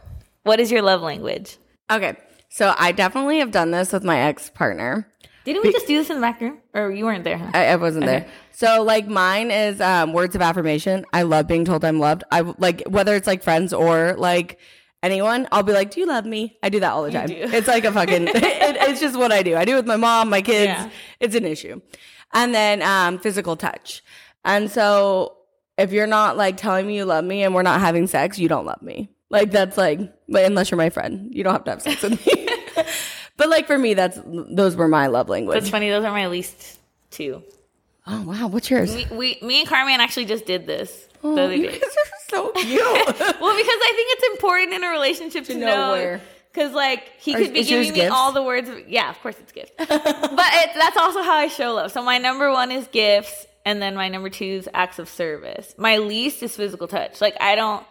What 0.42 0.60
is 0.60 0.70
your 0.70 0.82
love 0.82 1.00
language? 1.00 1.56
Okay. 1.90 2.16
So 2.50 2.74
I 2.78 2.92
definitely 2.92 3.38
have 3.40 3.50
done 3.50 3.70
this 3.70 3.92
with 3.92 4.04
my 4.04 4.18
ex 4.18 4.48
partner. 4.50 5.08
Didn't 5.44 5.62
we 5.62 5.72
just 5.72 5.86
do 5.86 5.96
this 5.98 6.08
in 6.08 6.16
the 6.16 6.22
back 6.22 6.40
room, 6.40 6.58
or 6.72 6.90
you 6.90 7.04
weren't 7.04 7.24
there? 7.24 7.36
Huh? 7.36 7.50
I, 7.52 7.66
I 7.66 7.76
wasn't 7.76 8.06
there. 8.06 8.26
So 8.52 8.82
like 8.82 9.06
mine 9.06 9.50
is 9.50 9.80
um, 9.80 10.12
words 10.12 10.34
of 10.34 10.42
affirmation. 10.42 11.04
I 11.12 11.22
love 11.22 11.46
being 11.46 11.64
told 11.64 11.84
I'm 11.84 11.98
loved. 11.98 12.24
I 12.30 12.40
like 12.40 12.82
whether 12.86 13.14
it's 13.14 13.26
like 13.26 13.42
friends 13.42 13.72
or 13.72 14.14
like 14.16 14.58
anyone. 15.02 15.46
I'll 15.52 15.62
be 15.62 15.72
like, 15.72 15.90
"Do 15.90 16.00
you 16.00 16.06
love 16.06 16.24
me?" 16.24 16.56
I 16.62 16.70
do 16.70 16.80
that 16.80 16.92
all 16.92 17.02
the 17.02 17.10
time. 17.10 17.30
It's 17.30 17.68
like 17.68 17.84
a 17.84 17.92
fucking. 17.92 18.28
it, 18.28 18.34
it's 18.34 19.00
just 19.00 19.18
what 19.18 19.32
I 19.32 19.42
do. 19.42 19.56
I 19.56 19.64
do 19.64 19.72
it 19.72 19.76
with 19.76 19.86
my 19.86 19.96
mom, 19.96 20.30
my 20.30 20.40
kids. 20.40 20.66
Yeah. 20.66 20.90
It's 21.20 21.34
an 21.34 21.44
issue. 21.44 21.80
And 22.32 22.54
then 22.54 22.82
um, 22.82 23.18
physical 23.18 23.56
touch. 23.56 24.02
And 24.44 24.70
so 24.70 25.36
if 25.76 25.92
you're 25.92 26.06
not 26.06 26.36
like 26.36 26.56
telling 26.56 26.86
me 26.86 26.96
you 26.96 27.04
love 27.04 27.24
me 27.24 27.42
and 27.42 27.54
we're 27.54 27.62
not 27.62 27.80
having 27.80 28.06
sex, 28.06 28.38
you 28.38 28.48
don't 28.48 28.66
love 28.66 28.82
me. 28.82 29.10
Like 29.30 29.50
that's 29.50 29.76
like, 29.76 30.00
but 30.28 30.44
unless 30.44 30.70
you're 30.70 30.78
my 30.78 30.90
friend, 30.90 31.34
you 31.34 31.42
don't 31.42 31.52
have 31.52 31.64
to 31.64 31.70
have 31.70 31.82
sex 31.82 32.02
with 32.02 32.26
me. 32.26 32.48
but 33.36 33.48
like 33.48 33.66
for 33.66 33.78
me, 33.78 33.94
that's 33.94 34.18
those 34.24 34.76
were 34.76 34.88
my 34.88 35.06
love 35.08 35.28
language. 35.28 35.54
That's 35.58 35.70
funny. 35.70 35.90
Those 35.90 36.04
are 36.04 36.12
my 36.12 36.28
least 36.28 36.78
two. 37.10 37.42
Oh 38.06 38.22
wow, 38.22 38.48
what's 38.48 38.70
yours? 38.70 38.94
We, 38.94 39.06
we 39.10 39.38
me 39.42 39.60
and 39.60 39.68
Carmen 39.68 40.00
actually 40.00 40.26
just 40.26 40.44
did 40.46 40.66
this 40.66 41.08
the 41.22 41.28
Oh, 41.28 41.38
other 41.38 41.54
you 41.54 41.68
day. 41.68 41.78
guys 41.78 41.82
are 41.82 42.10
so 42.28 42.50
cute. 42.56 42.80
Well, 42.82 43.06
because 43.06 43.20
I 43.40 43.92
think 43.96 44.08
it's 44.18 44.24
important 44.34 44.72
in 44.74 44.84
a 44.84 44.88
relationship 44.90 45.44
to, 45.46 45.54
know 45.54 45.66
know, 45.66 45.90
where- 45.92 46.20
Because 46.52 46.72
like 46.72 47.10
he 47.18 47.34
Or 47.34 47.38
could 47.38 47.52
be 47.54 47.64
giving 47.64 47.90
me 47.90 47.94
gifts? 47.96 48.12
all 48.14 48.32
the 48.32 48.42
words. 48.42 48.68
Of, 48.68 48.88
yeah, 48.88 49.08
of 49.10 49.18
course 49.20 49.36
it's 49.40 49.52
gifts. 49.52 49.72
but 49.78 49.88
it, 49.90 50.70
that's 50.74 50.96
also 50.98 51.22
how 51.22 51.34
I 51.36 51.48
show 51.48 51.72
love. 51.74 51.92
So 51.92 52.02
my 52.04 52.18
number 52.18 52.50
one 52.52 52.70
is 52.70 52.86
gifts, 52.88 53.46
and 53.64 53.80
then 53.80 53.94
my 53.96 54.08
number 54.10 54.28
two 54.28 54.44
is 54.44 54.68
acts 54.74 54.98
of 54.98 55.08
service. 55.08 55.74
My 55.78 55.96
least 55.96 56.42
is 56.42 56.54
physical 56.54 56.86
touch. 56.86 57.20
Like 57.22 57.36
I 57.40 57.54
don't. 57.56 57.84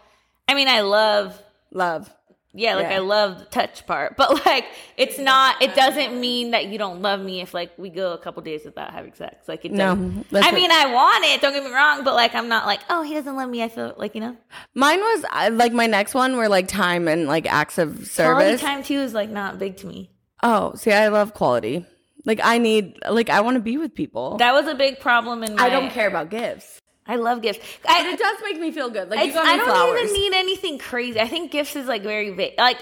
I 0.47 0.53
mean, 0.53 0.67
I 0.67 0.81
love. 0.81 1.41
love. 1.71 2.13
Yeah, 2.53 2.75
like 2.75 2.89
Yeah. 2.89 2.95
I 2.95 2.99
love 2.99 3.39
the 3.39 3.45
touch 3.45 3.85
part, 3.87 4.15
but 4.17 4.45
like 4.45 4.65
it's 4.95 5.17
not. 5.17 5.61
It 5.61 5.75
doesn't 5.75 6.19
mean 6.19 6.51
that 6.51 6.67
you 6.67 6.77
don't 6.77 7.01
love 7.01 7.19
me 7.19 7.41
if 7.41 7.53
like 7.53 7.71
we 7.77 7.89
go 7.89 8.13
a 8.13 8.17
couple 8.17 8.41
days 8.43 8.63
without 8.63 8.91
having 8.91 9.13
sex. 9.13 9.47
Like 9.47 9.65
it. 9.65 9.71
No, 9.71 9.95
doesn't. 9.95 10.29
that's 10.29 10.47
I 10.47 10.51
mean, 10.51 10.71
I 10.71 10.93
want 10.93 11.25
it. 11.25 11.41
Don't 11.41 11.53
get 11.53 11.63
me 11.63 11.71
wrong, 11.71 12.03
but 12.03 12.13
like 12.13 12.35
I'm 12.35 12.47
not 12.47 12.65
like, 12.65 12.81
oh, 12.89 13.01
he 13.01 13.13
doesn't 13.13 13.35
love 13.35 13.49
me. 13.49 13.63
I 13.63 13.69
feel 13.69 13.93
like 13.97 14.13
you 14.15 14.21
know. 14.21 14.37
Mine 14.75 14.99
was 14.99 15.25
uh, 15.31 15.49
like 15.53 15.73
my 15.73 15.87
next 15.87 16.13
one 16.13 16.37
were 16.37 16.47
like 16.47 16.67
time 16.67 17.07
and 17.07 17.27
like 17.27 17.51
acts 17.51 17.77
of 17.77 18.07
service. 18.07 18.43
Quality 18.43 18.57
time 18.57 18.83
too 18.83 18.99
is 18.99 19.13
like 19.13 19.29
not 19.29 19.57
big 19.57 19.77
to 19.77 19.87
me. 19.87 20.11
Oh, 20.43 20.73
see, 20.75 20.91
I 20.91 21.07
love 21.07 21.33
quality. 21.33 21.85
Like 22.25 22.39
I 22.43 22.57
need, 22.57 22.99
like 23.09 23.29
I 23.29 23.41
want 23.41 23.55
to 23.55 23.61
be 23.61 23.77
with 23.77 23.95
people. 23.95 24.37
That 24.37 24.53
was 24.53 24.67
a 24.67 24.75
big 24.75 24.99
problem 24.99 25.43
in 25.43 25.55
my. 25.55 25.63
I 25.63 25.69
don't 25.69 25.89
care 25.89 26.07
about 26.07 26.29
gifts. 26.29 26.81
I 27.05 27.17
love 27.17 27.41
gifts. 27.41 27.59
But 27.85 28.05
it 28.05 28.17
does 28.19 28.37
make 28.43 28.59
me 28.59 28.71
feel 28.71 28.89
good. 28.89 29.09
Like 29.09 29.25
you 29.25 29.33
got 29.33 29.45
me 29.45 29.51
I 29.51 29.57
don't 29.57 29.65
flowers. 29.69 30.01
even 30.09 30.13
need 30.13 30.33
anything 30.33 30.77
crazy. 30.79 31.19
I 31.19 31.27
think 31.27 31.51
gifts 31.51 31.75
is 31.75 31.87
like 31.87 32.01
very 32.03 32.29
vague. 32.29 32.53
Like, 32.57 32.77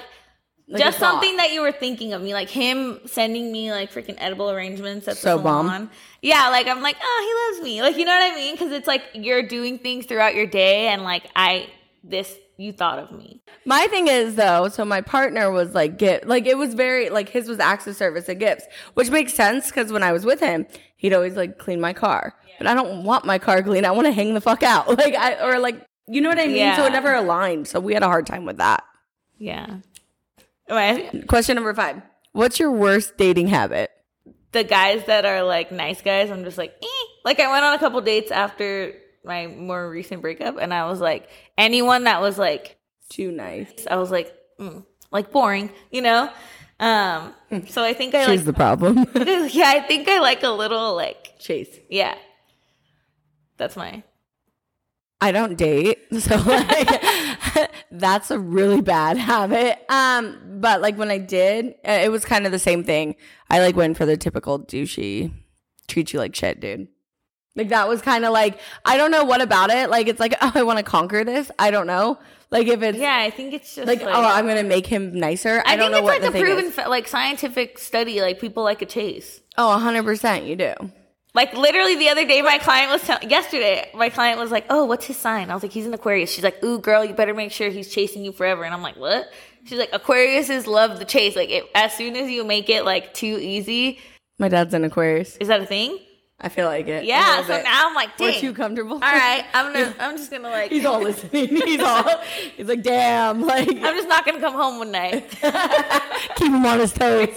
Like 0.67 0.81
just 0.83 0.99
something 0.99 1.37
that 1.37 1.51
you 1.51 1.61
were 1.61 1.71
thinking 1.71 2.13
of 2.13 2.21
me, 2.21 2.33
like 2.33 2.49
him 2.49 2.99
sending 3.05 3.51
me 3.51 3.71
like 3.71 3.91
freaking 3.91 4.15
edible 4.19 4.49
arrangements 4.51 5.07
at 5.07 5.15
the 5.15 5.21
So 5.21 5.39
bomb. 5.39 5.65
salon. 5.67 5.89
Yeah, 6.21 6.49
like 6.49 6.67
I'm 6.67 6.81
like, 6.81 6.97
oh, 7.01 7.49
he 7.51 7.57
loves 7.57 7.65
me. 7.67 7.81
Like, 7.81 7.97
you 7.97 8.05
know 8.05 8.11
what 8.15 8.31
I 8.31 8.35
mean? 8.35 8.53
Because 8.55 8.71
it's 8.71 8.87
like 8.87 9.01
you're 9.13 9.43
doing 9.47 9.79
things 9.79 10.05
throughout 10.05 10.35
your 10.35 10.45
day, 10.47 10.87
and 10.89 11.01
like 11.03 11.23
I 11.35 11.67
this 12.03 12.37
you 12.57 12.71
thought 12.71 12.99
of 12.99 13.11
me. 13.11 13.41
My 13.65 13.87
thing 13.87 14.07
is 14.07 14.35
though, 14.35 14.69
so 14.69 14.85
my 14.85 15.01
partner 15.01 15.49
was 15.51 15.73
like 15.73 15.97
get 15.97 16.27
like 16.27 16.45
it 16.45 16.57
was 16.59 16.75
very 16.75 17.09
like 17.09 17.27
his 17.29 17.47
was 17.47 17.59
acts 17.59 17.87
of 17.87 17.95
service 17.95 18.29
and 18.29 18.39
gifts, 18.39 18.65
which 18.93 19.09
makes 19.09 19.33
sense 19.33 19.67
because 19.71 19.91
when 19.91 20.03
I 20.03 20.11
was 20.11 20.25
with 20.25 20.39
him, 20.39 20.67
he'd 20.95 21.13
always 21.13 21.35
like 21.35 21.57
clean 21.57 21.81
my 21.81 21.91
car. 21.93 22.35
But 22.61 22.69
I 22.69 22.75
don't 22.75 23.03
want 23.03 23.25
my 23.25 23.39
car 23.39 23.63
clean. 23.63 23.85
I 23.85 23.91
want 23.91 24.05
to 24.05 24.11
hang 24.11 24.35
the 24.35 24.41
fuck 24.41 24.61
out. 24.61 24.87
Like 25.01 25.15
I 25.15 25.43
or 25.43 25.57
like 25.59 25.83
you 26.07 26.21
know 26.21 26.29
what 26.29 26.39
I 26.39 26.45
mean? 26.47 26.75
So 26.75 26.85
it 26.85 26.91
never 26.91 27.13
aligned. 27.13 27.67
So 27.67 27.79
we 27.79 27.93
had 27.93 28.03
a 28.03 28.07
hard 28.07 28.27
time 28.27 28.45
with 28.45 28.57
that. 28.57 28.83
Yeah. 29.39 29.77
Right. 30.69 31.27
Question 31.27 31.55
number 31.55 31.73
five. 31.73 32.01
What's 32.33 32.59
your 32.59 32.71
worst 32.71 33.17
dating 33.17 33.47
habit? 33.47 33.89
the 34.51 34.63
guys 34.63 35.05
that 35.05 35.25
are 35.25 35.43
like 35.43 35.71
nice 35.71 36.01
guys, 36.01 36.29
I'm 36.29 36.43
just 36.43 36.57
like, 36.57 36.75
eh. 36.83 37.05
like 37.23 37.39
I 37.39 37.49
went 37.51 37.63
on 37.63 37.73
a 37.73 37.79
couple 37.79 38.01
dates 38.01 38.31
after 38.31 38.93
my 39.23 39.47
more 39.47 39.89
recent 39.89 40.21
breakup, 40.21 40.57
and 40.59 40.73
I 40.73 40.85
was 40.85 40.99
like, 40.99 41.29
anyone 41.57 42.05
that 42.05 42.21
was 42.21 42.37
like, 42.37 42.77
Too 43.09 43.31
nice. 43.31 43.87
I 43.89 43.95
was 43.95 44.11
like, 44.11 44.35
mm, 44.59 44.85
like 45.11 45.31
boring, 45.31 45.71
you 45.89 46.01
know. 46.01 46.29
Um, 46.79 47.33
so 47.67 47.83
I 47.83 47.93
think 47.93 48.15
I 48.15 48.25
She's 48.25 48.39
like, 48.39 48.45
the 48.45 48.53
problem. 48.53 48.97
yeah, 49.15 49.67
I 49.67 49.83
think 49.87 50.07
I 50.09 50.19
like 50.19 50.43
a 50.43 50.49
little 50.49 50.95
like, 50.95 51.39
Chase. 51.39 51.79
yeah. 51.89 52.15
That's 53.61 53.75
my 53.75 54.01
I 55.21 55.31
don't 55.31 55.55
date, 55.55 55.99
so 56.19 56.35
like 56.35 57.03
that's 57.91 58.31
a 58.31 58.39
really 58.39 58.81
bad 58.81 59.17
habit. 59.17 59.77
Um, 59.87 60.39
but 60.59 60.81
like 60.81 60.97
when 60.97 61.11
I 61.11 61.19
did, 61.19 61.75
uh, 61.87 61.99
it 62.01 62.11
was 62.11 62.25
kind 62.25 62.47
of 62.47 62.51
the 62.51 62.57
same 62.57 62.83
thing. 62.83 63.15
I 63.47 63.59
like 63.59 63.75
went 63.75 63.97
for 63.97 64.07
the 64.07 64.17
typical 64.17 64.59
douchey, 64.59 65.31
treat 65.87 66.11
you 66.11 66.17
like 66.17 66.33
shit, 66.35 66.59
dude. 66.59 66.87
Like 67.55 67.69
that 67.69 67.87
was 67.87 68.01
kind 68.01 68.25
of 68.25 68.33
like 68.33 68.59
I 68.83 68.97
don't 68.97 69.11
know 69.11 69.23
what 69.23 69.41
about 69.41 69.69
it. 69.69 69.91
Like 69.91 70.07
it's 70.07 70.19
like 70.19 70.33
oh, 70.41 70.53
I 70.55 70.63
want 70.63 70.79
to 70.79 70.83
conquer 70.83 71.23
this. 71.23 71.51
I 71.59 71.69
don't 71.69 71.85
know. 71.85 72.17
Like 72.49 72.67
if 72.67 72.81
it's 72.81 72.97
yeah. 72.97 73.17
I 73.17 73.29
think 73.29 73.53
it's 73.53 73.75
just 73.75 73.87
like, 73.87 74.01
like, 74.01 74.15
oh 74.15 74.23
I'm 74.23 74.47
gonna 74.47 74.63
make 74.63 74.87
him 74.87 75.13
nicer. 75.13 75.61
I, 75.67 75.73
I, 75.73 75.75
don't 75.75 75.91
know 75.91 75.99
it's 75.99 76.03
what 76.03 76.13
like 76.13 76.21
the 76.23 76.31
thing 76.31 76.43
proven 76.43 76.65
is. 76.65 76.77
like 76.77 77.07
scientific 77.07 77.77
study. 77.77 78.21
Like 78.21 78.41
people 78.41 78.63
like 78.63 78.81
a 78.81 78.87
chase. 78.87 79.39
Oh, 79.55 79.69
100 79.69 80.03
percent, 80.03 80.45
you 80.45 80.55
do. 80.55 80.73
Like 81.33 81.53
literally 81.53 81.95
the 81.95 82.09
other 82.09 82.25
day, 82.25 82.41
my 82.41 82.57
client 82.57 82.91
was 82.91 83.03
telling, 83.03 83.29
yesterday, 83.29 83.89
my 83.93 84.09
client 84.09 84.37
was 84.39 84.51
like, 84.51 84.65
"Oh, 84.69 84.83
what's 84.85 85.05
his 85.05 85.15
sign?" 85.17 85.49
I 85.49 85.53
was 85.53 85.63
like, 85.63 85.71
"He's 85.71 85.85
an 85.85 85.93
Aquarius." 85.93 86.29
She's 86.31 86.43
like, 86.43 86.61
"Ooh, 86.63 86.79
girl, 86.79 87.05
you 87.05 87.13
better 87.13 87.33
make 87.33 87.51
sure 87.53 87.69
he's 87.69 87.89
chasing 87.89 88.25
you 88.25 88.33
forever." 88.33 88.63
And 88.63 88.73
I'm 88.73 88.81
like, 88.81 88.97
"What?" 88.97 89.31
She's 89.63 89.79
like, 89.79 89.91
"Aquariuses 89.91 90.67
love 90.67 90.99
the 90.99 91.05
chase. 91.05 91.35
Like, 91.37 91.49
it, 91.49 91.69
as 91.73 91.93
soon 91.93 92.17
as 92.17 92.29
you 92.29 92.43
make 92.43 92.69
it 92.69 92.83
like 92.83 93.13
too 93.13 93.37
easy, 93.39 93.99
My 94.39 94.49
dad's 94.49 94.73
an 94.73 94.83
Aquarius. 94.83 95.37
is 95.37 95.47
that 95.47 95.61
a 95.61 95.65
thing?" 95.65 95.99
I 96.43 96.49
feel 96.49 96.65
like 96.65 96.87
it. 96.87 97.05
Yeah. 97.05 97.43
So 97.43 97.49
bit. 97.49 97.63
now 97.63 97.87
I'm 97.87 97.93
like, 97.95 98.19
we're 98.19 98.33
too 98.33 98.53
comfortable. 98.53 98.95
All 98.95 98.99
right, 98.99 99.45
I'm 99.53 99.71
gonna, 99.71 99.95
I'm 99.99 100.17
just 100.17 100.31
gonna 100.31 100.49
like, 100.49 100.71
He's 100.71 100.85
all 100.85 100.99
listening. 100.99 101.47
He's 101.65 101.79
all. 101.79 102.03
He's 102.57 102.67
like, 102.67 102.81
damn. 102.81 103.41
Like, 103.41 103.69
I'm 103.69 103.95
just 103.95 104.07
not 104.07 104.25
gonna 104.25 104.39
come 104.39 104.53
home 104.53 104.79
one 104.79 104.91
night. 104.91 105.29
keep 106.35 106.51
him 106.51 106.65
on 106.65 106.79
his 106.79 106.93
toes. 106.93 107.29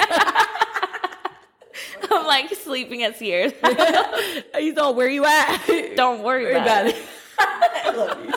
I'm 2.21 2.27
like 2.27 2.55
sleeping 2.55 3.03
at 3.03 3.17
Sierra's. 3.17 3.53
He's 4.59 4.77
all, 4.79 4.95
where 4.95 5.09
you 5.09 5.25
at? 5.25 5.65
Don't 5.97 6.23
worry 6.23 6.45
Worry 6.45 6.55
about, 6.55 6.67
about 6.67 6.87
it. 6.87 6.95
it. 6.97 7.07
I 7.39 7.91
love 7.97 8.25
you. 8.25 8.33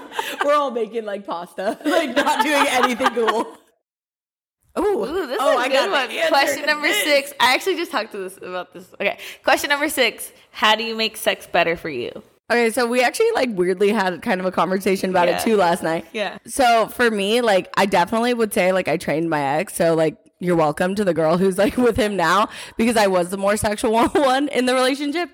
We're 0.46 0.54
all 0.56 0.72
making 0.72 1.06
like 1.06 1.26
pasta, 1.26 1.78
like 1.86 2.16
not 2.16 2.44
doing 2.44 2.66
anything 2.70 3.08
cool. 3.10 3.58
Ooh, 4.80 4.82
Ooh, 5.04 5.28
this 5.28 5.38
oh, 5.42 5.60
is 5.60 5.66
a 5.66 5.70
good 5.70 5.92
one. 5.92 6.28
Question 6.28 6.66
number 6.66 6.92
six. 6.94 7.34
I 7.40 7.56
actually 7.56 7.78
just 7.78 7.92
talked 7.92 8.12
to 8.12 8.18
this 8.20 8.38
about 8.38 8.74
this. 8.74 8.88
Okay. 9.00 9.18
Question 9.44 9.70
number 9.70 9.90
six. 9.90 10.32
How 10.52 10.76
do 10.76 10.84
you 10.84 10.96
make 10.96 11.18
sex 11.18 11.48
better 11.48 11.76
for 11.76 11.90
you? 11.90 12.12
Okay, 12.52 12.70
so 12.70 12.86
we 12.88 13.02
actually 13.02 13.32
like 13.34 13.50
weirdly 13.54 13.90
had 13.90 14.22
kind 14.22 14.40
of 14.40 14.46
a 14.46 14.52
conversation 14.52 15.10
about 15.10 15.28
Yeah. 15.28 15.38
it 15.38 15.44
too 15.44 15.58
last 15.58 15.84
night. 15.84 16.06
Yeah. 16.14 16.38
So 16.46 16.88
for 16.88 17.10
me, 17.12 17.42
like 17.42 17.70
I 17.76 17.86
definitely 17.88 18.34
would 18.34 18.54
say 18.54 18.72
like 18.72 18.88
I 18.88 18.98
trained 18.98 19.30
my 19.30 19.42
ex. 19.42 19.76
So 19.76 19.96
like 19.96 20.16
you're 20.40 20.56
welcome 20.56 20.96
to 20.96 21.04
the 21.04 21.14
girl 21.14 21.38
who's 21.38 21.58
like 21.58 21.78
with 21.78 21.98
him 21.98 22.16
now 22.16 22.50
because 22.78 22.98
I 22.98 23.08
was 23.08 23.30
the 23.30 23.38
more 23.38 23.58
sexual 23.58 24.08
one 24.10 24.48
in 24.50 24.66
the 24.66 24.74
relationship. 24.74 25.30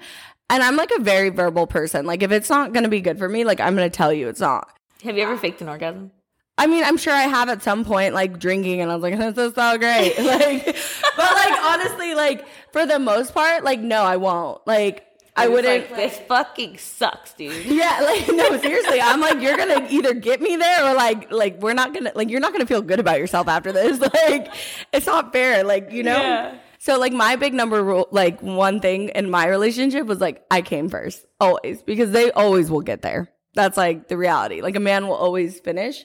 And 0.50 0.62
I'm 0.62 0.76
like 0.76 0.92
a 0.92 1.02
very 1.02 1.30
verbal 1.30 1.68
person. 1.68 2.06
Like 2.06 2.22
if 2.22 2.32
it's 2.32 2.50
not 2.50 2.74
going 2.74 2.84
to 2.84 2.90
be 2.90 3.02
good 3.02 3.18
for 3.18 3.30
me, 3.30 3.44
like 3.44 3.60
I'm 3.60 3.76
going 3.76 3.90
to 3.90 3.96
tell 3.96 4.14
you 4.14 4.28
it's 4.28 4.42
not. 4.42 4.68
Have 5.04 5.18
you 5.18 5.24
ever 5.24 5.38
faked 5.38 5.62
an 5.62 5.70
orgasm? 5.70 6.12
I 6.58 6.68
mean, 6.68 6.84
I'm 6.84 6.98
sure 6.98 7.14
I 7.14 7.24
have 7.24 7.50
at 7.50 7.64
some 7.64 7.84
point, 7.84 8.14
like 8.14 8.38
drinking, 8.38 8.80
and 8.80 8.92
I 8.92 8.96
was 8.96 9.02
like, 9.02 9.18
"This 9.18 9.38
is 9.38 9.56
so 9.56 9.78
great." 9.78 10.14
Like, 10.20 10.66
but 10.66 11.34
like 11.34 11.60
honestly, 11.64 12.14
like 12.14 12.46
for 12.72 12.86
the 12.86 13.00
most 13.00 13.34
part, 13.34 13.64
like 13.64 13.80
no, 13.80 14.04
I 14.04 14.18
won't. 14.18 14.66
Like, 14.68 15.04
I 15.36 15.48
wouldn't. 15.48 15.90
Like, 15.92 15.96
this 15.96 16.20
fucking 16.28 16.78
sucks, 16.78 17.34
dude. 17.34 17.66
yeah, 17.66 18.00
like 18.04 18.28
no, 18.28 18.58
seriously, 18.58 19.02
I'm 19.02 19.20
like, 19.20 19.42
you're 19.42 19.58
gonna 19.58 19.88
either 19.90 20.14
get 20.14 20.42
me 20.42 20.56
there 20.56 20.86
or 20.86 20.94
like, 20.94 21.32
like 21.32 21.62
we're 21.62 21.74
not 21.74 21.94
gonna, 21.94 22.12
like, 22.16 22.30
you're 22.30 22.40
not 22.40 22.52
gonna 22.52 22.66
feel 22.68 22.82
good 22.82 23.00
about 23.00 23.18
yourself 23.20 23.48
after 23.48 23.72
this. 23.72 24.00
Like, 24.14 24.54
it's 24.92 25.06
not 25.08 25.34
fair. 25.34 25.64
Like, 25.64 25.92
you 25.92 26.04
know. 26.04 26.18
Yeah. 26.22 26.56
So 26.80 27.00
like 27.00 27.14
my 27.14 27.38
big 27.38 27.54
number 27.54 27.82
rule, 27.82 28.08
like 28.12 28.42
one 28.42 28.80
thing 28.82 29.10
in 29.10 29.30
my 29.32 29.48
relationship 29.48 30.06
was 30.06 30.20
like 30.20 30.44
I 30.52 30.62
came 30.62 30.90
first 30.90 31.26
always 31.40 31.82
because 31.82 32.12
they 32.12 32.30
always 32.32 32.70
will 32.70 32.82
get 32.82 33.02
there. 33.02 33.30
That's 33.54 33.78
like 33.78 34.10
the 34.10 34.18
reality. 34.18 34.62
Like 34.62 34.76
a 34.76 34.82
man 34.82 35.08
will 35.08 35.16
always 35.16 35.62
finish, 35.62 36.04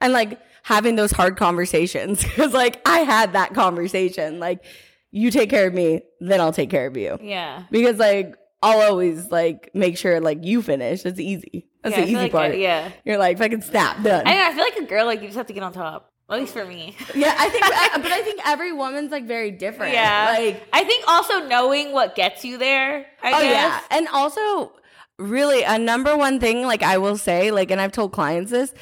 and 0.00 0.12
like 0.12 0.40
having 0.64 0.96
those 0.96 1.12
hard 1.12 1.36
conversations 1.36 2.22
because 2.24 2.52
like 2.52 2.80
I 2.88 3.00
had 3.00 3.34
that 3.34 3.54
conversation. 3.54 4.40
Like 4.40 4.64
you 5.12 5.30
take 5.30 5.48
care 5.48 5.68
of 5.68 5.74
me, 5.74 6.02
then 6.20 6.40
I'll 6.40 6.52
take 6.52 6.70
care 6.70 6.88
of 6.88 6.96
you 6.96 7.18
Yeah. 7.22 7.62
because 7.70 7.98
like 7.98 8.34
I'll 8.62 8.80
always 8.82 9.30
like 9.30 9.70
make 9.74 9.96
sure 9.98 10.20
like 10.20 10.44
you 10.44 10.62
finish. 10.62 11.02
That's 11.02 11.20
easy. 11.20 11.68
That's 11.82 11.94
Yeah, 11.96 12.02
the 12.02 12.06
easy 12.08 12.16
like, 12.16 12.32
part. 12.32 12.52
uh, 12.52 12.54
yeah. 12.54 12.90
You're 13.04 13.18
like 13.18 13.38
fucking 13.38 13.62
snap 13.62 14.02
done. 14.02 14.26
I, 14.26 14.48
I 14.48 14.54
feel 14.54 14.64
like 14.64 14.76
a 14.76 14.84
girl, 14.84 15.06
like 15.06 15.20
you 15.20 15.26
just 15.28 15.36
have 15.36 15.46
to 15.46 15.52
get 15.52 15.62
on 15.62 15.72
top. 15.72 16.10
At 16.28 16.40
least 16.40 16.54
for 16.54 16.64
me. 16.64 16.96
yeah, 17.14 17.36
I 17.38 17.48
think, 17.48 17.62
but 18.02 18.10
I 18.12 18.22
think 18.22 18.40
every 18.44 18.72
woman's 18.72 19.12
like 19.12 19.26
very 19.26 19.52
different. 19.52 19.92
Yeah. 19.92 20.34
like 20.36 20.66
I 20.72 20.82
think 20.84 21.04
also 21.06 21.46
knowing 21.46 21.92
what 21.92 22.16
gets 22.16 22.44
you 22.44 22.58
there. 22.58 23.06
I 23.22 23.28
Oh 23.32 23.40
guess. 23.40 23.52
yeah, 23.52 23.80
and 23.92 24.08
also 24.08 24.72
really 25.18 25.62
a 25.62 25.78
number 25.78 26.16
one 26.16 26.40
thing, 26.40 26.62
like 26.66 26.82
I 26.82 26.98
will 26.98 27.16
say, 27.16 27.52
like, 27.52 27.70
and 27.70 27.80
I've 27.80 27.92
told 27.92 28.12
clients 28.12 28.50
this: 28.50 28.74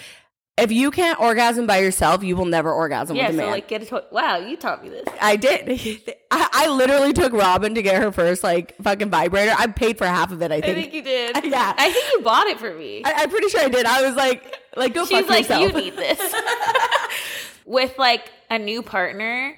if 0.56 0.70
you 0.70 0.90
can't 0.92 1.18
orgasm 1.20 1.66
by 1.66 1.78
yourself, 1.78 2.23
you 2.23 2.37
will 2.37 2.44
never 2.44 2.73
orgasm 2.73 3.16
Yeah. 3.16 3.26
with 3.26 3.34
a 3.37 3.38
So 3.38 3.42
man. 3.44 3.50
like, 3.52 3.66
get 3.68 3.82
a 3.82 3.87
toy. 3.87 4.02
Wow, 4.12 4.37
you 4.37 4.56
taught 4.56 4.82
me 4.84 4.88
this. 4.90 5.02
I 5.20 5.34
did. 5.37 5.68
I, 6.30 6.49
I 6.52 6.68
literally 6.68 7.12
took 7.12 7.32
Robin 7.32 7.75
to 7.75 7.82
get 7.82 8.00
her 8.00 8.12
first 8.12 8.44
like 8.44 8.76
fucking 8.82 9.11
vibrator. 9.11 9.52
I 9.58 9.66
paid 9.66 9.99
for 9.99 10.06
half 10.06 10.30
of 10.30 10.42
it. 10.42 10.52
I 10.52 10.56
I 10.56 10.61
think. 10.61 10.76
think 10.76 10.94
you 10.94 11.02
did. 11.02 11.44
Yeah. 11.44 11.75
I 11.76 11.90
think 11.92 12.04
you 12.12 12.20
bought 12.23 12.46
it 12.46 12.58
for 12.61 12.73
me. 12.73 13.02
I, 13.04 13.23
am 13.23 13.30
pretty 13.30 13.49
sure 13.49 13.62
I 13.62 13.68
did. 13.68 13.84
I 13.84 14.06
was 14.06 14.14
like, 14.16 14.56
like 14.76 14.94
go 14.94 15.04
She's 15.06 15.18
fuck 15.20 15.28
like, 15.28 15.40
yourself. 15.49 15.62
you 15.62 15.73
need 15.73 15.96
this. 15.96 16.34
With 17.66 17.99
like 17.99 18.30
a 18.50 18.58
new 18.58 18.82
partner, 18.82 19.56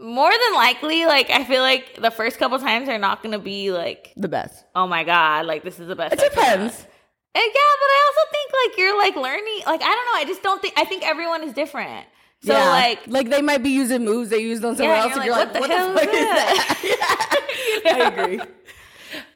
more 0.00 0.30
than 0.32 0.54
likely, 0.54 1.04
like 1.04 1.28
I 1.30 1.44
feel 1.44 1.60
like 1.62 2.00
the 2.00 2.10
first 2.10 2.38
couple 2.38 2.58
times 2.58 2.88
are 2.88 2.98
not 2.98 3.22
gonna 3.22 3.38
be 3.38 3.70
like, 3.70 4.12
the 4.16 4.28
best. 4.28 4.64
oh 4.74 4.86
my 4.86 5.04
god, 5.04 5.44
like 5.46 5.62
this 5.62 5.78
is 5.78 5.86
the 5.86 5.94
best. 5.94 6.14
It 6.14 6.32
depends. 6.32 6.86
And 7.34 7.42
yeah, 7.44 7.72
but 7.80 7.88
I 7.88 8.10
also 8.10 8.30
think 8.30 8.52
like 8.68 8.78
you're 8.78 8.98
like 8.98 9.16
learning. 9.16 9.60
Like 9.66 9.82
I 9.82 9.86
don't 9.86 10.06
know. 10.06 10.20
I 10.20 10.24
just 10.26 10.42
don't 10.42 10.60
think. 10.60 10.74
I 10.76 10.84
think 10.84 11.02
everyone 11.06 11.42
is 11.44 11.52
different. 11.54 12.06
So 12.44 12.52
Yeah. 12.52 12.68
like, 12.70 13.06
like 13.06 13.30
they 13.30 13.40
might 13.40 13.62
be 13.62 13.70
using 13.70 14.04
moves 14.04 14.30
they 14.30 14.38
used 14.40 14.64
on 14.64 14.76
someone 14.76 14.96
Yeah, 14.96 15.02
else, 15.04 15.10
you're 15.10 15.18
and 15.18 15.24
you're 15.26 15.36
like, 15.36 15.54
what 15.54 15.62
the 15.62 15.68
the, 15.68 15.74
hell 15.74 15.92
fuck 15.94 16.02
is 16.02 16.08
is 16.08 16.14
that? 16.14 16.76
that? 16.82 17.82
Yeah. 17.84 17.92
I 17.94 18.08
agree. 18.08 18.40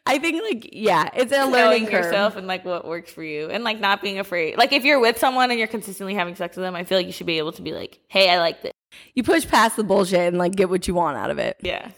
I 0.08 0.18
think 0.18 0.42
like 0.42 0.70
yeah, 0.72 1.10
it's 1.14 1.32
a 1.32 1.44
learning 1.46 1.84
curve. 1.86 2.04
yourself 2.04 2.36
and 2.36 2.46
like 2.46 2.64
what 2.64 2.86
works 2.86 3.10
for 3.12 3.22
you, 3.22 3.48
and 3.50 3.64
like 3.64 3.78
not 3.80 4.02
being 4.02 4.18
afraid. 4.18 4.56
Like 4.58 4.72
if 4.72 4.84
you're 4.84 5.00
with 5.00 5.18
someone 5.18 5.50
and 5.50 5.58
you're 5.58 5.68
consistently 5.68 6.14
having 6.14 6.34
sex 6.34 6.56
with 6.56 6.64
them, 6.64 6.74
I 6.74 6.84
feel 6.84 6.98
like 6.98 7.06
you 7.06 7.12
should 7.12 7.26
be 7.26 7.38
able 7.38 7.52
to 7.52 7.62
be 7.62 7.72
like, 7.72 7.98
hey, 8.08 8.28
I 8.30 8.38
like 8.38 8.62
this. 8.62 8.72
You 9.14 9.22
push 9.22 9.46
past 9.46 9.76
the 9.76 9.84
bullshit 9.84 10.20
and 10.28 10.38
like 10.38 10.54
get 10.54 10.68
what 10.70 10.86
you 10.88 10.94
want 10.94 11.16
out 11.16 11.30
of 11.30 11.38
it. 11.38 11.56
Yeah. 11.60 11.90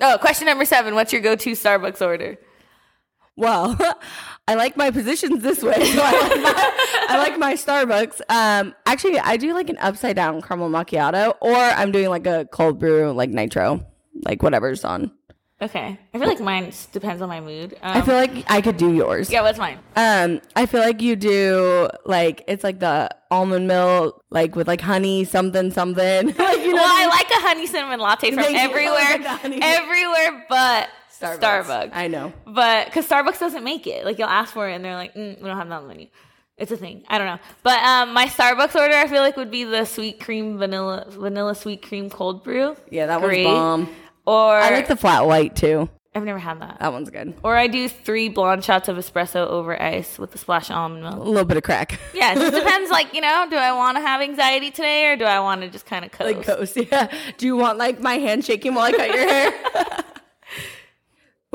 Oh, 0.00 0.18
question 0.20 0.46
number 0.46 0.64
seven. 0.64 0.94
What's 0.94 1.12
your 1.12 1.22
go-to 1.22 1.52
Starbucks 1.52 2.04
order? 2.04 2.36
Well, 3.36 3.76
I 4.48 4.54
like 4.54 4.76
my 4.76 4.90
positions 4.90 5.42
this 5.42 5.62
way. 5.62 5.84
So 5.92 6.00
I 6.02 6.12
like 6.12 6.42
my, 6.42 7.06
I 7.08 7.18
like 7.18 7.38
my 7.38 7.54
Starbucks. 7.54 8.20
Um, 8.28 8.74
actually, 8.86 9.18
I 9.18 9.36
do 9.36 9.52
like 9.54 9.70
an 9.70 9.78
upside 9.78 10.16
down 10.16 10.40
caramel 10.42 10.70
macchiato, 10.70 11.34
or 11.40 11.56
I'm 11.56 11.90
doing 11.90 12.08
like 12.08 12.26
a 12.26 12.46
cold 12.52 12.78
brew, 12.78 13.10
like 13.12 13.30
nitro, 13.30 13.84
like 14.24 14.42
whatever's 14.42 14.84
on. 14.84 15.10
Okay. 15.62 15.98
I 16.12 16.18
feel 16.18 16.28
like 16.28 16.40
mine 16.40 16.72
depends 16.92 17.22
on 17.22 17.28
my 17.28 17.40
mood. 17.40 17.74
Um, 17.80 17.96
I 17.96 18.00
feel 18.02 18.16
like 18.16 18.44
I 18.50 18.60
could 18.60 18.76
do 18.76 18.92
yours. 18.92 19.30
yeah. 19.30 19.40
What's 19.40 19.58
mine? 19.58 19.78
Um, 19.96 20.40
I 20.56 20.66
feel 20.66 20.80
like 20.80 21.00
you 21.00 21.16
do 21.16 21.88
like 22.04 22.42
it's 22.48 22.62
like 22.64 22.80
the 22.80 23.08
almond 23.30 23.66
milk, 23.66 24.22
like 24.30 24.56
with 24.56 24.68
like 24.68 24.80
honey 24.80 25.24
something 25.24 25.70
something. 25.70 26.26
like, 26.38 26.58
you 26.58 26.68
know 26.68 26.74
well, 26.74 26.84
I 26.86 27.00
mean? 27.00 27.08
like 27.08 27.30
a 27.30 27.40
honey 27.46 27.66
cinnamon 27.66 28.00
latte 28.00 28.32
from 28.32 28.42
Thank 28.42 28.58
everywhere, 28.58 29.62
everywhere 29.62 30.44
but 30.48 30.90
Starbucks. 31.24 31.90
I 31.92 32.08
know. 32.08 32.32
But 32.46 32.86
because 32.86 33.06
Starbucks 33.08 33.38
doesn't 33.40 33.64
make 33.64 33.86
it, 33.86 34.04
like 34.04 34.18
you'll 34.18 34.28
ask 34.28 34.52
for 34.52 34.68
it 34.68 34.74
and 34.74 34.84
they're 34.84 34.96
like, 34.96 35.14
mm, 35.14 35.40
we 35.40 35.46
don't 35.48 35.56
have 35.56 35.68
that 35.68 35.76
on 35.76 35.82
the 35.84 35.88
menu. 35.88 36.06
It's 36.56 36.70
a 36.70 36.76
thing. 36.76 37.02
I 37.08 37.18
don't 37.18 37.26
know. 37.26 37.38
But 37.64 37.82
um, 37.82 38.12
my 38.12 38.26
Starbucks 38.26 38.74
order, 38.76 38.94
I 38.94 39.08
feel 39.08 39.22
like 39.22 39.36
would 39.36 39.50
be 39.50 39.64
the 39.64 39.84
sweet 39.84 40.20
cream 40.20 40.56
vanilla 40.58 41.06
vanilla 41.08 41.54
sweet 41.54 41.82
cream 41.82 42.08
cold 42.10 42.44
brew. 42.44 42.76
Yeah, 42.90 43.06
that 43.06 43.20
Great. 43.20 43.44
one's 43.44 43.56
bomb. 43.56 43.88
Or 44.26 44.54
I 44.56 44.70
like 44.70 44.86
the 44.88 44.96
flat 44.96 45.26
white 45.26 45.56
too. 45.56 45.88
I've 46.16 46.22
never 46.22 46.38
had 46.38 46.60
that. 46.60 46.78
That 46.78 46.92
one's 46.92 47.10
good. 47.10 47.34
Or 47.42 47.56
I 47.56 47.66
do 47.66 47.88
three 47.88 48.28
blonde 48.28 48.64
shots 48.64 48.88
of 48.88 48.96
espresso 48.96 49.48
over 49.48 49.80
ice 49.82 50.16
with 50.16 50.32
a 50.36 50.38
splash 50.38 50.70
of 50.70 50.76
almond 50.76 51.02
milk. 51.02 51.16
A 51.16 51.18
little 51.18 51.44
bit 51.44 51.56
of 51.56 51.64
crack. 51.64 51.98
Yeah, 52.14 52.30
it 52.32 52.36
just 52.36 52.54
depends. 52.54 52.88
Like 52.88 53.12
you 53.12 53.20
know, 53.20 53.46
do 53.50 53.56
I 53.56 53.72
want 53.72 53.96
to 53.96 54.00
have 54.00 54.20
anxiety 54.20 54.70
today 54.70 55.06
or 55.08 55.16
do 55.16 55.24
I 55.24 55.40
want 55.40 55.62
to 55.62 55.68
just 55.68 55.86
kind 55.86 56.04
of 56.04 56.12
coast? 56.12 56.36
like 56.36 56.46
ghost. 56.46 56.76
Yeah. 56.92 57.12
Do 57.36 57.46
you 57.46 57.56
want 57.56 57.78
like 57.78 57.98
my 57.98 58.14
hand 58.14 58.44
shaking 58.44 58.74
while 58.74 58.84
I 58.84 58.92
cut 58.92 59.08
your 59.08 59.28
hair? 59.28 59.52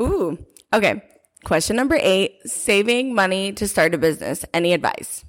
Ooh. 0.00 0.38
Okay. 0.72 1.02
Question 1.44 1.76
number 1.76 1.98
eight: 2.00 2.38
Saving 2.44 3.14
money 3.14 3.52
to 3.52 3.66
start 3.66 3.94
a 3.94 3.98
business. 3.98 4.44
Any 4.52 4.72
advice? 4.72 5.24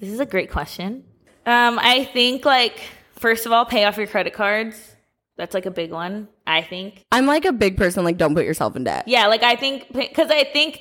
This 0.00 0.10
is 0.10 0.20
a 0.20 0.26
great 0.26 0.50
question. 0.50 1.04
Um, 1.44 1.78
I 1.80 2.04
think 2.04 2.44
like 2.44 2.80
first 3.14 3.46
of 3.46 3.52
all, 3.52 3.64
pay 3.64 3.84
off 3.84 3.96
your 3.96 4.06
credit 4.06 4.34
cards. 4.34 4.94
That's 5.36 5.54
like 5.54 5.66
a 5.66 5.70
big 5.70 5.90
one. 5.90 6.28
I 6.46 6.62
think. 6.62 7.04
I'm 7.12 7.26
like 7.26 7.44
a 7.44 7.52
big 7.52 7.76
person. 7.76 8.04
Like, 8.04 8.16
don't 8.16 8.34
put 8.34 8.44
yourself 8.44 8.76
in 8.76 8.84
debt. 8.84 9.06
Yeah, 9.06 9.26
like 9.26 9.42
I 9.42 9.56
think 9.56 9.92
because 9.92 10.30
I 10.30 10.44
think 10.44 10.80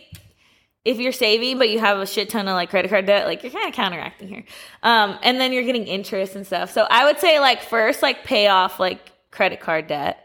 if 0.85 0.99
you're 0.99 1.11
saving 1.11 1.57
but 1.57 1.69
you 1.69 1.79
have 1.79 1.97
a 1.97 2.05
shit 2.05 2.29
ton 2.29 2.47
of 2.47 2.53
like 2.53 2.69
credit 2.69 2.89
card 2.89 3.07
debt, 3.07 3.25
like 3.25 3.43
you're 3.43 3.51
kind 3.51 3.67
of 3.67 3.73
counteracting 3.73 4.27
here. 4.27 4.43
Um, 4.83 5.17
and 5.23 5.39
then 5.39 5.51
you're 5.51 5.63
getting 5.63 5.87
interest 5.87 6.35
and 6.35 6.45
stuff. 6.45 6.71
So 6.71 6.87
I 6.89 7.05
would 7.05 7.19
say 7.19 7.39
like 7.39 7.61
first 7.63 8.01
like 8.01 8.23
pay 8.23 8.47
off 8.47 8.79
like 8.79 9.11
credit 9.31 9.59
card 9.59 9.87
debt. 9.87 10.19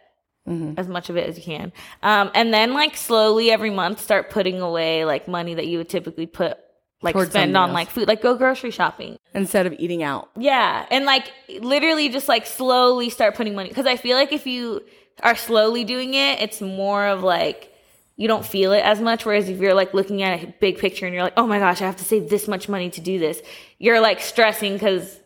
As 0.76 0.88
much 0.88 1.10
of 1.10 1.16
it 1.16 1.28
as 1.28 1.36
you 1.38 1.44
can. 1.44 1.72
Um, 2.02 2.30
and 2.34 2.52
then 2.52 2.72
like 2.72 2.96
slowly 2.96 3.50
every 3.50 3.70
month 3.70 4.00
start 4.00 4.30
putting 4.30 4.60
away 4.60 5.04
like 5.04 5.28
money 5.28 5.54
that 5.54 5.66
you 5.66 5.78
would 5.78 5.88
typically 5.88 6.26
put 6.26 6.58
like 7.02 7.14
Towards 7.14 7.30
spend 7.30 7.56
on 7.56 7.70
else. 7.70 7.74
like 7.74 7.88
food, 7.90 8.08
like 8.08 8.20
go 8.22 8.34
grocery 8.34 8.70
shopping. 8.70 9.16
Instead 9.32 9.66
of 9.66 9.74
eating 9.78 10.02
out. 10.02 10.28
Yeah, 10.36 10.84
and 10.90 11.04
like 11.04 11.32
literally 11.60 12.08
just 12.08 12.28
like 12.28 12.46
slowly 12.46 13.10
start 13.10 13.36
putting 13.36 13.54
money 13.54 13.68
because 13.68 13.86
I 13.86 13.96
feel 13.96 14.16
like 14.16 14.32
if 14.32 14.46
you 14.46 14.82
are 15.22 15.36
slowly 15.36 15.84
doing 15.84 16.14
it, 16.14 16.40
it's 16.40 16.60
more 16.60 17.06
of 17.06 17.22
like 17.22 17.72
you 18.16 18.28
don't 18.28 18.44
feel 18.44 18.72
it 18.72 18.84
as 18.84 19.00
much. 19.00 19.24
Whereas 19.24 19.48
if 19.48 19.58
you're 19.60 19.72
like 19.72 19.94
looking 19.94 20.22
at 20.22 20.42
a 20.42 20.54
big 20.60 20.78
picture 20.78 21.06
and 21.06 21.14
you're 21.14 21.24
like, 21.24 21.38
oh 21.38 21.46
my 21.46 21.58
gosh, 21.58 21.80
I 21.80 21.86
have 21.86 21.96
to 21.96 22.04
save 22.04 22.28
this 22.28 22.46
much 22.46 22.68
money 22.68 22.90
to 22.90 23.00
do 23.00 23.18
this, 23.18 23.40
you're 23.78 24.00
like 24.00 24.20
stressing 24.20 24.74
because 24.74 25.18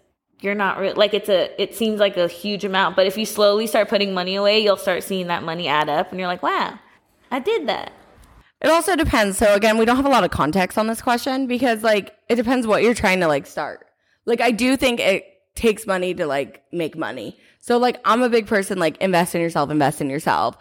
you're 0.44 0.54
not 0.54 0.78
re- 0.78 0.92
like 0.92 1.14
it's 1.14 1.28
a 1.28 1.60
it 1.60 1.74
seems 1.74 1.98
like 1.98 2.16
a 2.16 2.28
huge 2.28 2.64
amount. 2.64 2.96
But 2.96 3.06
if 3.06 3.16
you 3.16 3.26
slowly 3.26 3.66
start 3.66 3.88
putting 3.88 4.14
money 4.14 4.36
away, 4.36 4.60
you'll 4.60 4.76
start 4.76 5.02
seeing 5.02 5.28
that 5.28 5.42
money 5.42 5.66
add 5.66 5.88
up, 5.88 6.10
and 6.10 6.20
you're 6.20 6.28
like, 6.28 6.42
wow, 6.42 6.78
I 7.30 7.38
did 7.40 7.66
that. 7.68 7.92
It 8.60 8.70
also 8.70 8.96
depends. 8.96 9.36
So 9.38 9.54
again, 9.54 9.76
we 9.78 9.84
don't 9.84 9.96
have 9.96 10.06
a 10.06 10.10
lot 10.10 10.24
of 10.24 10.30
context 10.30 10.78
on 10.78 10.86
this 10.86 11.02
question 11.02 11.46
because 11.46 11.82
like 11.82 12.14
it 12.28 12.36
depends 12.36 12.66
what 12.66 12.82
you're 12.82 12.94
trying 12.94 13.20
to 13.20 13.28
like 13.28 13.46
start. 13.46 13.86
Like 14.26 14.40
I 14.40 14.50
do 14.52 14.76
think 14.76 15.00
it 15.00 15.24
takes 15.54 15.86
money 15.86 16.14
to 16.14 16.26
like 16.26 16.62
make 16.72 16.96
money. 16.96 17.38
So 17.60 17.78
like 17.78 17.98
I'm 18.04 18.22
a 18.22 18.28
big 18.28 18.46
person 18.46 18.78
like 18.78 18.96
invest 18.98 19.34
in 19.34 19.40
yourself, 19.40 19.70
invest 19.70 20.00
in 20.00 20.10
yourself. 20.10 20.56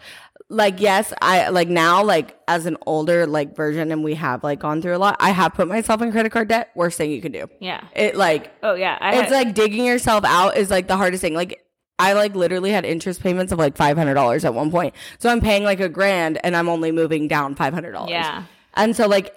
Like 0.54 0.80
yes, 0.80 1.12
I 1.20 1.48
like 1.48 1.68
now 1.68 2.04
like 2.04 2.38
as 2.48 2.66
an 2.66 2.76
older 2.86 3.26
like 3.26 3.56
version 3.56 3.90
and 3.92 4.04
we 4.04 4.14
have 4.14 4.44
like 4.44 4.60
gone 4.60 4.80
through 4.80 4.96
a 4.96 4.98
lot. 4.98 5.16
I 5.20 5.30
have 5.30 5.54
put 5.54 5.68
myself 5.68 6.00
in 6.00 6.12
credit 6.12 6.30
card 6.30 6.48
debt. 6.48 6.70
Worst 6.74 6.96
thing 6.96 7.10
you 7.10 7.20
can 7.20 7.32
do. 7.32 7.48
Yeah. 7.60 7.82
It 7.94 8.16
like 8.16 8.52
Oh 8.62 8.74
yeah. 8.74 8.96
I 9.00 9.14
it's 9.20 9.30
had- 9.30 9.46
like 9.46 9.54
digging 9.54 9.84
yourself 9.84 10.24
out 10.24 10.56
is 10.56 10.70
like 10.70 10.86
the 10.86 10.96
hardest 10.96 11.20
thing. 11.22 11.34
Like 11.34 11.60
I 11.98 12.12
like 12.14 12.34
literally 12.34 12.70
had 12.70 12.84
interest 12.84 13.20
payments 13.20 13.52
of 13.52 13.58
like 13.58 13.76
five 13.76 13.96
hundred 13.96 14.14
dollars 14.14 14.44
at 14.44 14.54
one 14.54 14.70
point. 14.70 14.94
So 15.18 15.28
I'm 15.30 15.40
paying 15.40 15.64
like 15.64 15.80
a 15.80 15.88
grand 15.88 16.38
and 16.44 16.56
I'm 16.56 16.68
only 16.68 16.92
moving 16.92 17.28
down 17.28 17.54
five 17.54 17.74
hundred 17.74 17.92
dollars. 17.92 18.10
Yeah. 18.10 18.44
And 18.74 18.94
so 18.96 19.06
like 19.08 19.34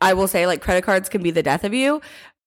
I 0.00 0.14
will 0.14 0.28
say 0.28 0.46
like 0.46 0.60
credit 0.62 0.82
cards 0.84 1.08
can 1.08 1.22
be 1.22 1.30
the 1.30 1.42
death 1.42 1.64
of 1.64 1.74
you 1.74 2.00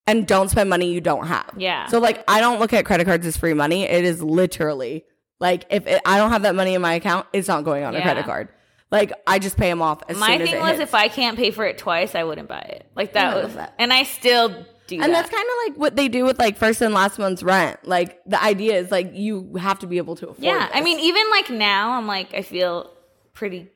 and 0.07 0.27
don't 0.27 0.49
spend 0.49 0.69
money 0.69 0.91
you 0.93 1.01
don't 1.01 1.27
have. 1.27 1.53
Yeah. 1.57 1.87
So 1.87 1.99
like 1.99 2.23
I 2.29 2.39
don't 2.41 2.59
look 2.59 2.73
at 2.73 2.85
credit 2.85 3.05
cards 3.05 3.25
as 3.25 3.37
free 3.37 3.53
money. 3.53 3.83
It 3.83 4.03
is 4.03 4.21
literally 4.21 5.05
like 5.45 5.65
if 5.69 5.85
it, 5.87 6.01
I 6.05 6.17
don't 6.17 6.31
have 6.31 6.41
that 6.43 6.55
money 6.55 6.73
in 6.73 6.81
my 6.81 6.93
account, 6.95 7.27
it's 7.33 7.47
not 7.47 7.63
going 7.63 7.83
on 7.83 7.95
a 7.95 8.01
credit 8.01 8.25
card. 8.25 8.49
Like 8.91 9.11
I 9.27 9.39
just 9.39 9.57
pay 9.57 9.69
them 9.69 9.81
off 9.81 10.01
as 10.09 10.17
My 10.17 10.27
soon 10.27 10.41
as 10.41 10.49
thing 10.49 10.57
it 10.57 10.61
was 10.61 10.71
hits. 10.79 10.81
if 10.81 10.93
I 10.93 11.07
can't 11.07 11.37
pay 11.37 11.51
for 11.51 11.65
it 11.65 11.77
twice, 11.77 12.15
I 12.15 12.23
wouldn't 12.23 12.47
buy 12.47 12.59
it. 12.77 12.85
Like 12.95 13.13
that 13.13 13.35
was, 13.43 13.53
that. 13.55 13.73
and 13.79 13.91
I 13.91 14.03
still 14.03 14.49
do 14.87 14.95
And 14.95 15.01
that. 15.03 15.07
that's 15.11 15.29
kind 15.29 15.43
of 15.53 15.55
like 15.73 15.77
what 15.79 15.95
they 15.95 16.07
do 16.07 16.23
with 16.25 16.37
like 16.39 16.55
first 16.57 16.81
and 16.81 16.93
last 16.93 17.17
month's 17.19 17.43
rent. 17.43 17.79
Like 17.87 18.21
the 18.25 18.41
idea 18.41 18.75
is 18.77 18.91
like 18.91 19.11
you 19.13 19.55
have 19.59 19.79
to 19.79 19.87
be 19.87 19.97
able 19.97 20.15
to 20.17 20.25
afford. 20.29 20.43
It. 20.43 20.45
Yeah. 20.47 20.69
I 20.73 20.81
mean, 20.81 20.99
even 20.99 21.23
like 21.31 21.49
now, 21.49 21.91
I'm 21.97 22.07
like, 22.07 22.33
I 22.33 22.41
feel 22.41 22.91
pretty. 23.33 23.69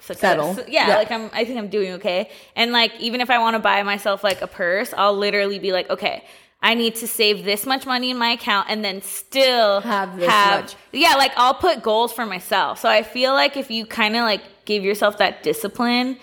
Settle. 0.00 0.54
Yeah, 0.68 0.88
Yeah. 0.88 0.96
like 0.96 1.10
I'm. 1.10 1.30
I 1.32 1.44
think 1.46 1.56
I'm 1.58 1.68
doing 1.68 1.92
okay. 1.94 2.28
And 2.56 2.72
like, 2.72 2.92
even 3.00 3.22
if 3.22 3.30
I 3.30 3.38
want 3.38 3.54
to 3.54 3.58
buy 3.60 3.82
myself 3.84 4.22
like 4.22 4.42
a 4.42 4.46
purse, 4.46 4.92
I'll 4.94 5.16
literally 5.16 5.58
be 5.58 5.72
like, 5.72 5.88
okay. 5.88 6.24
I 6.64 6.72
need 6.72 6.94
to 6.96 7.06
save 7.06 7.44
this 7.44 7.66
much 7.66 7.84
money 7.84 8.10
in 8.10 8.16
my 8.16 8.30
account 8.30 8.70
and 8.70 8.82
then 8.82 9.02
still 9.02 9.82
Have 9.82 10.16
this 10.16 10.26
much. 10.28 10.76
Yeah, 10.92 11.14
like 11.16 11.32
I'll 11.36 11.52
put 11.52 11.82
goals 11.82 12.10
for 12.10 12.24
myself. 12.24 12.80
So 12.80 12.88
I 12.88 13.02
feel 13.02 13.34
like 13.34 13.58
if 13.58 13.70
you 13.70 13.84
kind 13.84 14.16
of 14.16 14.22
like 14.22 14.40
give 14.64 14.82
yourself 14.82 15.18
that 15.18 15.42
discipline, 15.42 16.16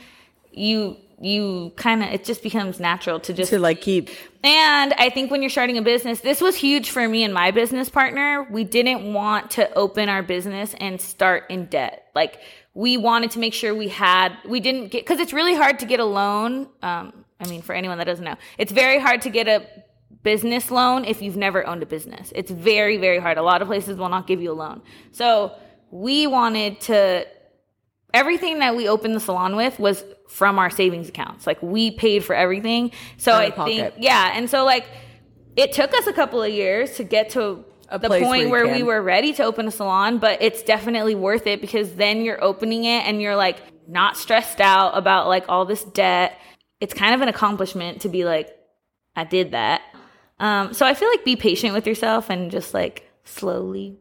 you 0.51 0.97
you 1.21 1.71
kind 1.75 2.01
of 2.01 2.09
it 2.09 2.25
just 2.25 2.41
becomes 2.41 2.79
natural 2.79 3.19
to 3.19 3.33
just 3.33 3.51
to 3.51 3.59
like 3.59 3.81
keep 3.81 4.09
and 4.43 4.93
I 4.93 5.11
think 5.11 5.29
when 5.29 5.43
you're 5.43 5.51
starting 5.51 5.77
a 5.77 5.83
business, 5.83 6.21
this 6.21 6.41
was 6.41 6.55
huge 6.55 6.89
for 6.89 7.07
me 7.07 7.23
and 7.23 7.31
my 7.31 7.51
business 7.51 7.89
partner. 7.89 8.47
We 8.49 8.63
didn't 8.63 9.13
want 9.13 9.51
to 9.51 9.71
open 9.75 10.09
our 10.09 10.23
business 10.23 10.73
and 10.79 10.99
start 10.99 11.43
in 11.51 11.65
debt. 11.65 12.07
Like 12.15 12.39
we 12.73 12.97
wanted 12.97 13.29
to 13.31 13.39
make 13.39 13.53
sure 13.53 13.75
we 13.75 13.89
had, 13.89 14.35
we 14.47 14.59
didn't 14.59 14.87
get, 14.87 15.05
cause 15.05 15.19
it's 15.19 15.33
really 15.33 15.53
hard 15.53 15.77
to 15.79 15.85
get 15.85 15.99
a 15.99 16.05
loan. 16.05 16.67
Um, 16.81 17.25
I 17.39 17.47
mean, 17.47 17.61
for 17.61 17.73
anyone 17.73 17.99
that 17.99 18.05
doesn't 18.05 18.25
know, 18.25 18.37
it's 18.57 18.71
very 18.71 18.99
hard 18.99 19.21
to 19.21 19.29
get 19.29 19.47
a 19.47 19.63
business 20.23 20.71
loan 20.71 21.05
if 21.05 21.21
you've 21.21 21.37
never 21.37 21.65
owned 21.65 21.83
a 21.83 21.85
business. 21.85 22.31
It's 22.35 22.51
very, 22.51 22.97
very 22.97 23.19
hard. 23.19 23.37
A 23.37 23.43
lot 23.43 23.61
of 23.61 23.67
places 23.67 23.97
will 23.97 24.09
not 24.09 24.27
give 24.27 24.41
you 24.41 24.51
a 24.51 24.53
loan. 24.53 24.81
So 25.11 25.55
we 25.91 26.27
wanted 26.27 26.79
to 26.81 27.25
everything 28.13 28.59
that 28.59 28.75
we 28.75 28.87
opened 28.87 29.15
the 29.15 29.19
salon 29.19 29.55
with 29.55 29.79
was 29.79 30.03
from 30.27 30.59
our 30.59 30.69
savings 30.69 31.09
accounts. 31.09 31.47
Like 31.47 31.61
we 31.61 31.91
paid 31.91 32.23
for 32.23 32.35
everything. 32.35 32.91
So 33.17 33.33
I 33.33 33.51
pocket. 33.51 33.93
think 33.93 33.93
yeah, 33.97 34.31
and 34.35 34.49
so 34.49 34.65
like 34.65 34.87
it 35.55 35.73
took 35.73 35.93
us 35.93 36.07
a 36.07 36.13
couple 36.13 36.41
of 36.41 36.51
years 36.51 36.95
to 36.95 37.03
get 37.03 37.31
to 37.31 37.63
A 37.89 37.99
the 37.99 38.09
point 38.09 38.49
where 38.49 38.65
where, 38.65 38.75
we 38.75 38.83
were 38.83 39.01
ready 39.01 39.33
to 39.33 39.43
open 39.43 39.67
a 39.67 39.71
salon, 39.71 40.19
but 40.19 40.41
it's 40.41 40.63
definitely 40.63 41.15
worth 41.15 41.47
it 41.47 41.61
because 41.61 41.95
then 41.95 42.21
you're 42.21 42.41
opening 42.43 42.85
it 42.85 43.05
and 43.05 43.21
you're 43.21 43.35
like 43.35 43.57
not 43.87 44.17
stressed 44.17 44.61
out 44.61 44.97
about 44.97 45.27
like 45.27 45.45
all 45.49 45.65
this 45.65 45.83
debt. 45.83 46.37
It's 46.79 46.93
kind 46.93 47.13
of 47.13 47.21
an 47.21 47.27
accomplishment 47.27 48.01
to 48.01 48.09
be 48.09 48.23
like 48.23 48.49
I 49.15 49.25
did 49.25 49.51
that. 49.51 49.81
Um 50.41 50.73
so 50.73 50.85
I 50.85 50.93
feel 50.93 51.07
like 51.09 51.23
be 51.23 51.35
patient 51.37 51.73
with 51.73 51.87
yourself 51.87 52.29
and 52.29 52.51
just 52.51 52.73
like 52.73 53.09
slowly 53.23 53.97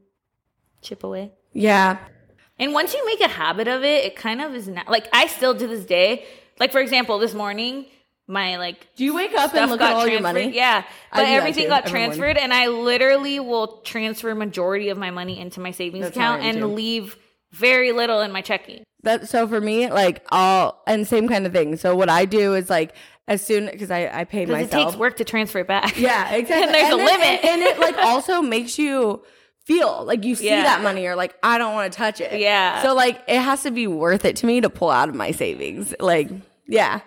chip 0.83 1.05
away. 1.05 1.31
yeah. 1.53 1.99
And 2.59 2.75
once 2.75 2.93
you 2.93 3.05
make 3.07 3.21
a 3.23 3.29
habit 3.29 3.69
of 3.69 3.85
it, 3.85 4.05
it 4.05 4.17
kind 4.17 4.43
of 4.43 4.55
is 4.55 4.69
not 4.69 4.89
like 4.89 5.09
I 5.13 5.29
still 5.29 5.55
to 5.57 5.67
this 5.67 5.85
day. 5.85 6.27
Like 6.59 6.73
for 6.73 6.81
example, 6.81 7.19
this 7.19 7.33
morning, 7.33 7.87
my 8.27 8.59
like 8.59 8.87
Do 8.97 9.05
you 9.05 9.15
wake 9.15 9.35
up 9.35 9.55
and 9.55 9.71
look 9.71 9.81
at 9.81 9.95
all 9.95 10.07
your 10.07 10.21
money? 10.21 10.51
Yeah, 10.55 10.85
but 11.13 11.27
everything 11.27 11.69
got 11.69 11.87
every 11.87 12.01
morning. 12.01 12.19
transferred, 12.19 12.37
and 12.37 12.53
I 12.53 12.69
literally 12.69 13.41
will 13.41 13.79
transfer 13.79 14.35
majority 14.35 14.91
of 14.91 14.99
my 14.99 15.11
money 15.11 15.41
into 15.41 15.61
my 15.61 15.71
savings 15.71 16.05
That's 16.05 16.17
account 16.17 16.43
and 16.43 16.75
leave 16.75 17.17
very 17.51 17.93
little 17.93 18.21
in 18.21 18.31
my 18.31 18.43
checking. 18.43 18.85
That 19.03 19.29
so 19.29 19.49
for 19.49 19.61
me, 19.61 19.91
like 19.91 20.25
I'll 20.31 20.81
and 20.87 21.07
same 21.07 21.29
kind 21.29 21.47
of 21.47 21.53
thing. 21.53 21.77
So 21.77 21.97
what 21.97 22.11
I 22.11 22.25
do 22.27 22.55
is 22.55 22.69
like 22.69 22.95
as 23.29 23.45
soon 23.45 23.67
because 23.67 23.91
I 23.91 24.09
I 24.13 24.25
pay 24.25 24.45
Because 24.45 24.61
it 24.61 24.65
myself. 24.73 24.89
takes 24.93 24.99
work 24.99 25.17
to 25.19 25.25
transfer 25.25 25.61
it 25.61 25.67
back. 25.69 25.99
Yeah, 25.99 26.31
exactly. 26.35 26.65
and 26.67 26.75
there's 26.75 26.93
a 26.93 26.97
then- 26.97 27.07
limit. 27.07 27.45
and, 27.45 27.45
and 27.45 27.63
it 27.63 27.79
like 27.79 27.97
also 28.05 28.43
makes 28.43 28.79
you 28.79 29.23
feel 29.65 30.05
like 30.05 30.25
you 30.25 30.35
see 30.35 30.47
Yeah. 30.49 30.63
that 30.65 30.83
money. 30.83 31.03
You're 31.05 31.17
like, 31.17 31.35
I 31.43 31.57
don't 31.59 31.75
want 31.75 31.93
to 31.93 31.97
touch 31.97 32.21
it. 32.21 32.41
Yeah. 32.41 32.83
So 32.83 32.95
like, 32.95 33.23
it 33.29 33.39
has 33.41 33.63
to 33.63 33.71
be 33.71 33.87
worth 33.87 34.25
it 34.25 34.37
to 34.37 34.47
me 34.47 34.61
to 34.63 34.69
pull 34.71 34.91
out 34.91 35.09
of 35.09 35.15
my 35.15 35.31
savings. 35.31 35.95
Like, 36.01 36.29
yeah. 36.67 37.01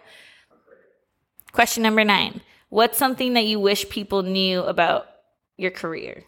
Question 1.51 1.83
number 1.83 2.03
nine: 2.03 2.41
What's 2.69 2.97
something 2.97 3.33
that 3.33 3.45
you 3.45 3.59
wish 3.59 3.87
people 3.89 4.23
knew 4.23 4.61
about 4.63 5.05
your 5.57 5.69
career? 5.71 6.23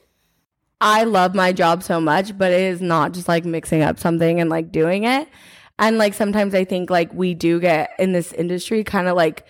I 0.82 1.04
love 1.04 1.34
my 1.34 1.54
job 1.54 1.84
so 1.84 2.02
much, 2.02 2.38
but 2.38 2.52
it 2.52 2.62
is 2.62 2.82
not 2.82 3.14
just 3.14 3.28
like 3.28 3.46
mixing 3.46 3.82
up 3.82 4.00
something 4.00 4.40
and 4.40 4.50
like 4.50 4.72
doing 4.72 5.06
it. 5.06 5.28
And 5.80 5.98
like 5.98 6.14
sometimes 6.14 6.54
I 6.54 6.66
think 6.66 6.90
like 6.90 7.14
we 7.14 7.34
do 7.34 7.60
get 7.60 7.92
in 8.00 8.14
this 8.14 8.34
industry 8.34 8.84
kind 8.84 9.08
of 9.08 9.16
like 9.16 9.46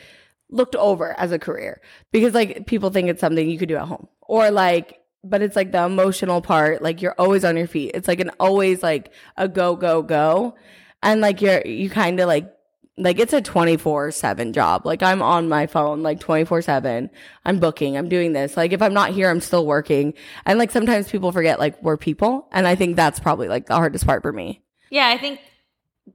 looked 0.50 0.76
over 0.76 1.18
as 1.20 1.32
a 1.32 1.40
career 1.40 1.82
because 2.12 2.34
like 2.34 2.68
people 2.68 2.90
think 2.90 3.10
it's 3.10 3.22
something 3.22 3.50
you 3.50 3.58
could 3.58 3.70
do 3.70 3.76
at 3.76 3.88
home 3.88 4.08
or 4.22 4.52
like, 4.52 5.00
but 5.24 5.42
it's 5.42 5.56
like 5.56 5.72
the 5.72 5.84
emotional 5.84 6.42
part. 6.42 6.82
Like 6.82 7.02
you're 7.02 7.16
always 7.18 7.44
on 7.44 7.58
your 7.58 7.68
feet. 7.68 7.92
It's 7.94 8.08
like 8.08 8.20
an 8.20 8.32
always 8.40 8.84
like 8.84 9.12
a 9.38 9.48
go, 9.48 9.76
go, 9.76 10.04
go. 10.04 10.56
And 11.02 11.22
like 11.22 11.42
you're, 11.42 11.62
you 11.66 11.90
kind 11.90 12.20
of 12.20 12.28
like, 12.28 12.55
like 12.98 13.20
it's 13.20 13.34
a 13.34 13.42
24 13.42 14.12
7 14.12 14.54
job. 14.54 14.86
Like 14.86 15.04
I'm 15.04 15.22
on 15.22 15.50
my 15.50 15.68
phone 15.68 16.02
like 16.02 16.20
24 16.20 16.62
7. 16.62 17.10
I'm 17.46 17.60
booking, 17.60 17.98
I'm 17.98 18.10
doing 18.10 18.34
this. 18.34 18.56
Like 18.56 18.72
if 18.72 18.82
I'm 18.82 18.94
not 18.94 19.12
here, 19.12 19.30
I'm 19.30 19.42
still 19.42 19.66
working. 19.66 20.14
And 20.46 20.58
like 20.58 20.72
sometimes 20.72 21.10
people 21.10 21.32
forget 21.32 21.60
like 21.60 21.82
we're 21.84 21.98
people. 21.98 22.48
And 22.52 22.68
I 22.68 22.76
think 22.76 22.96
that's 22.96 23.20
probably 23.20 23.48
like 23.48 23.66
the 23.66 23.76
hardest 23.76 24.06
part 24.06 24.22
for 24.22 24.32
me. 24.32 24.62
Yeah, 24.90 25.08
I 25.08 25.18
think 25.18 25.40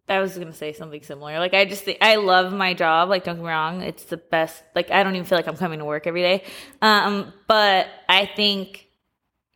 I 0.08 0.20
was 0.20 0.38
gonna 0.38 0.54
say 0.54 0.72
something 0.72 1.02
similar. 1.02 1.38
Like 1.38 1.52
I 1.52 1.66
just 1.66 1.84
think 1.84 1.98
I 2.00 2.16
love 2.16 2.52
my 2.52 2.72
job. 2.72 3.10
Like 3.10 3.24
don't 3.24 3.36
get 3.36 3.42
me 3.42 3.48
wrong, 3.48 3.82
it's 3.82 4.04
the 4.04 4.16
best. 4.16 4.62
Like 4.74 4.90
I 4.90 5.02
don't 5.02 5.14
even 5.14 5.26
feel 5.26 5.36
like 5.36 5.48
I'm 5.48 5.56
coming 5.56 5.80
to 5.80 5.84
work 5.84 6.06
every 6.06 6.22
day. 6.22 6.44
Um, 6.80 7.32
but 7.46 7.88
I 8.08 8.24
think 8.24 8.89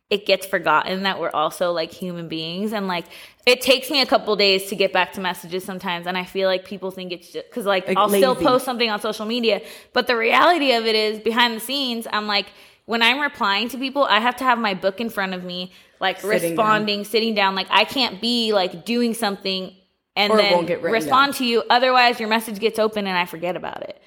it 0.09 0.25
gets 0.25 0.45
forgotten 0.45 1.03
that 1.03 1.19
we're 1.19 1.31
also 1.31 1.71
like 1.71 1.91
human 1.91 2.27
beings. 2.27 2.73
And 2.73 2.87
like 2.87 3.05
it 3.45 3.61
takes 3.61 3.89
me 3.89 4.01
a 4.01 4.05
couple 4.05 4.35
days 4.35 4.67
to 4.69 4.75
get 4.75 4.93
back 4.93 5.13
to 5.13 5.21
messages 5.21 5.63
sometimes. 5.63 6.05
And 6.05 6.17
i 6.17 6.23
feel 6.23 6.47
like 6.47 6.63
people 6.65 6.91
think 6.91 7.11
it's 7.11 7.31
just 7.31 7.49
because 7.49 7.65
like, 7.65 7.87
Like 7.87 7.97
i'll 7.97 8.09
still 8.09 8.35
post 8.35 8.65
something 8.65 8.89
on 8.89 9.01
social 9.01 9.25
media. 9.25 9.61
But 9.93 10.07
the 10.07 10.15
reality 10.15 10.73
of 10.73 10.85
it 10.85 10.95
is 10.95 11.19
behind 11.19 11.55
the 11.55 11.59
scenes 11.59 12.07
i'm 12.11 12.27
like 12.27 12.47
when 12.85 13.01
i'm 13.01 13.19
replying 13.19 13.67
to 13.69 13.77
people 13.79 14.03
i 14.03 14.19
have 14.19 14.35
to 14.37 14.43
have 14.43 14.59
my 14.59 14.75
book 14.75 15.01
in 15.01 15.09
front 15.09 15.33
of 15.33 15.43
me 15.43 15.71
like 15.99 16.19
Sitting 16.19 16.39
down. 16.39 16.49
responding 16.49 17.03
sitting 17.03 17.33
down. 17.33 17.55
Like 17.55 17.67
i 17.71 17.83
can't 17.83 18.21
be 18.21 18.53
like 18.53 18.85
doing 18.85 19.15
something 19.15 19.75
and 20.15 20.31
Or 20.31 20.37
then 20.37 20.53
won't 20.53 20.67
get 20.67 20.83
written 20.83 20.93
respond 20.93 21.33
to 21.35 21.45
you. 21.45 21.63
Otherwise 21.69 22.19
your 22.19 22.29
message 22.29 22.59
gets 22.59 22.77
open 22.77 23.07
and 23.07 23.17
i 23.17 23.25
forget 23.25 23.55
about 23.55 23.81
it. 23.81 23.99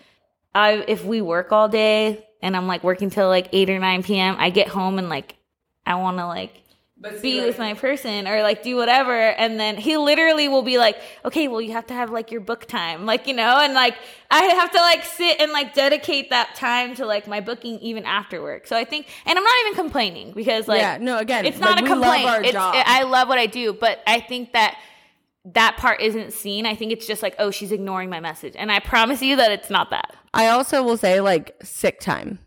I, 0.54 0.84
if 0.87 1.04
we 1.04 1.20
work 1.22 1.50
all 1.50 1.68
day 1.68 2.24
and 2.40 2.56
i'm 2.56 2.68
like 2.68 2.84
working 2.84 3.11
till 3.11 3.26
like 3.26 3.48
8 3.52 3.68
or 3.70 3.78
9 3.80 4.02
p.m 4.04 4.37
i 4.38 4.50
get 4.50 4.68
home 4.68 4.98
and 4.98 5.08
like 5.08 5.34
i 5.88 5.94
want 5.94 6.18
to 6.18 6.27
like 6.27 6.62
be 7.22 7.40
with 7.40 7.59
my 7.59 7.74
person 7.74 8.27
or 8.27 8.42
like 8.42 8.62
do 8.62 8.74
whatever. 8.77 9.12
And 9.12 9.59
then 9.59 9.77
he 9.77 9.96
literally 9.96 10.48
will 10.48 10.62
be 10.62 10.79
like 10.79 10.96
okay 11.24 11.46
well 11.48 11.61
you 11.61 11.72
have 11.72 11.87
to 11.87 11.94
have 11.94 12.11
like 12.11 12.31
your 12.31 12.40
book 12.40 12.66
time 12.66 13.07
like 13.07 13.27
you 13.27 13.35
know? 13.35 13.59
And 13.61 13.72
like 13.74 13.94
i 14.31 14.42
have 14.42 14.70
to 14.72 14.79
like 14.79 15.05
sit 15.05 15.40
and 15.40 15.53
like 15.53 15.74
dedicate 15.74 16.31
that 16.31 16.55
time 16.57 16.94
to 16.96 17.07
like 17.07 17.29
my 17.29 17.40
booking 17.40 17.79
even 17.79 18.05
after 18.05 18.42
work. 18.42 18.66
So 18.66 18.77
i 18.77 18.85
think 18.85 19.07
and 19.27 19.38
i'm 19.38 19.44
not 19.44 19.55
even 19.62 19.74
complaining 19.74 20.33
because 20.33 20.66
like 20.66 20.81
Yeah, 20.81 20.98
no, 21.01 21.18
again, 21.18 21.46
it's 21.46 21.61
not 21.61 21.81
like, 21.81 21.88
a 21.88 21.94
we 21.94 22.01
love 22.01 22.14
complaint. 22.14 22.44
it's, 22.46 22.53
job. 22.53 22.74
i 22.77 23.05
love 23.05 23.29
what 23.29 23.38
i 23.38 23.46
do 23.46 23.72
but 23.72 24.01
i 24.07 24.18
think 24.20 24.53
that 24.55 24.77
that 25.55 25.77
part 25.79 26.03
isn't 26.03 26.33
seen. 26.35 26.66
I 26.66 26.74
think 26.74 26.92
it's 26.92 27.07
just 27.07 27.22
like 27.22 27.37
oh 27.38 27.51
she's 27.51 27.70
ignoring 27.72 28.11
my 28.11 28.18
message. 28.20 28.55
And 28.57 28.72
i 28.72 28.81
promise 28.81 29.22
you 29.22 29.37
that 29.37 29.53
it's 29.53 29.70
not 29.70 29.90
that. 29.90 30.16
I 30.35 30.48
also 30.48 30.83
will 30.83 30.96
say 30.96 31.20
like 31.20 31.57
sick 31.62 32.01
time. 32.01 32.40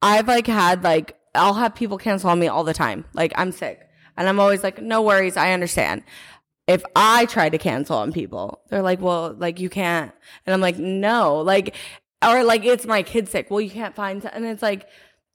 I've 0.00 0.26
like 0.26 0.46
had 0.46 0.82
like 0.82 1.17
I'll 1.34 1.54
have 1.54 1.74
people 1.74 1.98
cancel 1.98 2.30
on 2.30 2.38
me 2.38 2.48
all 2.48 2.64
the 2.64 2.74
time. 2.74 3.04
Like 3.14 3.32
I'm 3.36 3.52
sick. 3.52 3.80
And 4.16 4.28
I'm 4.28 4.40
always 4.40 4.62
like, 4.62 4.82
no 4.82 5.02
worries, 5.02 5.36
I 5.36 5.52
understand. 5.52 6.02
If 6.66 6.82
I 6.96 7.26
try 7.26 7.48
to 7.48 7.58
cancel 7.58 7.96
on 7.96 8.12
people, 8.12 8.60
they're 8.68 8.82
like, 8.82 9.00
well, 9.00 9.34
like 9.38 9.60
you 9.60 9.70
can't. 9.70 10.12
And 10.44 10.52
I'm 10.52 10.60
like, 10.60 10.76
no, 10.76 11.36
like, 11.36 11.76
or 12.22 12.42
like 12.42 12.64
it's 12.64 12.84
my 12.84 13.02
kid 13.02 13.28
sick. 13.28 13.50
Well, 13.50 13.60
you 13.60 13.70
can't 13.70 13.94
find, 13.94 14.24
and 14.24 14.44
it's 14.44 14.62
like, 14.62 14.88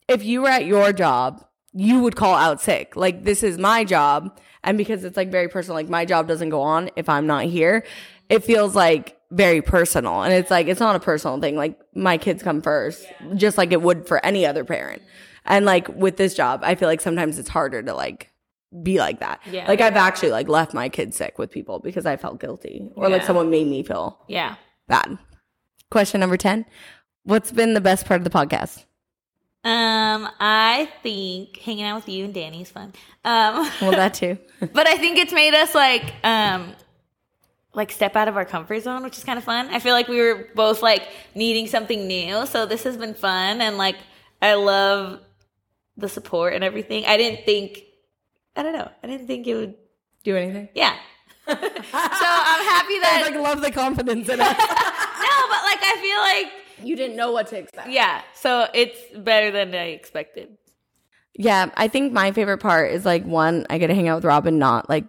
if 0.08 0.24
you 0.24 0.42
were 0.42 0.50
at 0.50 0.66
your 0.66 0.92
job, 0.92 1.46
you 1.72 2.02
would 2.02 2.16
call 2.16 2.36
out 2.36 2.62
sick. 2.62 2.96
Like 2.96 3.24
this 3.24 3.42
is 3.42 3.58
my 3.58 3.84
job. 3.84 4.38
And 4.64 4.78
because 4.78 5.04
it's 5.04 5.18
like 5.18 5.32
very 5.32 5.48
personal, 5.48 5.76
like 5.76 5.90
my 5.90 6.06
job 6.06 6.28
doesn't 6.28 6.50
go 6.50 6.62
on 6.62 6.90
if 6.96 7.10
I'm 7.10 7.26
not 7.26 7.46
here. 7.46 7.86
It 8.30 8.44
feels 8.44 8.76
like 8.76 9.18
very 9.32 9.62
personal. 9.62 10.24
And 10.24 10.34
it's 10.34 10.52
like, 10.52 10.68
it's 10.68 10.80
not 10.80 10.96
a 10.96 11.00
personal 11.00 11.40
thing. 11.40 11.56
Like 11.56 11.80
my 11.96 12.18
kids 12.18 12.44
come 12.44 12.62
first, 12.62 13.06
just 13.36 13.58
like 13.58 13.72
it 13.72 13.82
would 13.82 14.08
for 14.08 14.24
any 14.24 14.46
other 14.46 14.64
parent. 14.64 15.02
And 15.46 15.66
like 15.66 15.88
with 15.90 16.18
this 16.18 16.34
job, 16.36 16.62
I 16.64 16.76
feel 16.76 16.88
like 16.88 17.02
sometimes 17.02 17.38
it's 17.40 17.50
harder 17.50 17.82
to 17.84 17.94
like 17.94 18.30
be 18.82 18.98
like 19.00 19.20
that. 19.20 19.42
Yeah. 19.52 19.68
Like 19.68 19.82
I've 19.82 19.96
actually 19.96 20.32
like 20.32 20.48
left 20.48 20.74
my 20.74 20.90
kids 20.90 21.16
sick 21.18 21.38
with 21.38 21.52
people 21.52 21.80
because 21.80 22.06
I 22.06 22.18
felt 22.18 22.40
guilty 22.40 22.90
or 22.96 23.10
like 23.10 23.24
someone 23.24 23.50
made 23.50 23.68
me 23.68 23.84
feel 23.84 24.20
yeah 24.28 24.56
bad. 24.88 25.18
Question 25.92 26.22
number 26.22 26.38
10. 26.38 26.66
What's 27.24 27.52
been 27.52 27.74
the 27.74 27.82
best 27.82 28.06
part 28.06 28.20
of 28.20 28.24
the 28.24 28.30
podcast? 28.32 28.86
um 29.66 30.28
i 30.42 30.90
think 31.04 31.56
hanging 31.60 31.86
out 31.86 31.96
with 31.96 32.10
you 32.10 32.26
and 32.26 32.34
danny 32.34 32.64
is 32.64 32.70
fun 32.70 32.92
um 33.24 33.66
Well, 33.82 33.92
that 33.92 34.14
too. 34.22 34.38
but 34.60 34.86
I 34.88 34.98
think 34.98 35.18
it's 35.18 35.32
made 35.32 35.54
us 35.54 35.74
like 35.74 36.14
um 36.26 36.74
like 37.74 37.90
step 37.90 38.18
out 38.18 38.28
of 38.28 38.36
our 38.36 38.44
comfort 38.44 38.82
zone, 38.84 39.04
which 39.04 39.18
is 39.18 39.24
kind 39.24 39.38
of 39.40 39.46
fun. 39.46 39.68
I 39.70 39.80
feel 39.80 39.94
like 39.94 40.08
we 40.10 40.20
were 40.20 40.48
both 40.54 40.82
like 40.82 41.08
needing 41.34 41.68
something 41.68 42.06
new, 42.08 42.46
so 42.46 42.66
this 42.66 42.84
has 42.84 42.98
been 42.98 43.14
fun 43.14 43.62
and 43.62 43.78
like 43.78 43.96
I 44.42 44.56
love 44.56 45.22
the 45.98 46.10
support 46.10 46.54
and 46.54 46.64
everything. 46.64 47.06
I 47.06 47.18
didn't 47.18 47.46
think 47.46 47.82
I 48.56 48.64
don't 48.64 48.74
know. 48.74 48.90
I 49.04 49.08
didn't 49.08 49.28
think 49.28 49.48
it 49.48 49.56
would 49.56 49.76
Do 50.24 50.36
anything? 50.38 50.70
yeah. 50.76 50.96
so 51.48 51.54
I'm 51.54 51.60
happy 52.66 52.94
I 52.96 53.00
that 53.02 53.22
like 53.32 53.36
love 53.42 53.62
the 53.62 53.72
confidence 53.72 54.28
in 54.30 54.34
it. 54.36 54.38
no, 54.38 54.46
but 54.46 55.64
like 55.64 55.80
I 55.82 55.98
feel 56.02 56.48
like 56.50 56.86
You 56.88 56.96
didn't 56.96 57.18
know 57.18 57.32
what 57.32 57.48
to 57.48 57.58
expect. 57.58 57.90
Yeah, 57.90 58.22
so 58.34 58.68
it's 58.74 58.98
better 59.18 59.52
than 59.52 59.74
I 59.76 59.88
expected. 59.90 60.58
Yeah, 61.36 61.70
I 61.76 61.88
think 61.88 62.14
my 62.14 62.32
favorite 62.32 62.60
part 62.60 62.92
is 62.92 63.06
like 63.06 63.26
one, 63.26 63.66
I 63.70 63.78
get 63.80 63.88
to 63.88 63.96
hang 63.96 64.08
out 64.08 64.16
with 64.18 64.26
Robin, 64.26 64.60
not 64.60 64.88
like 64.88 65.06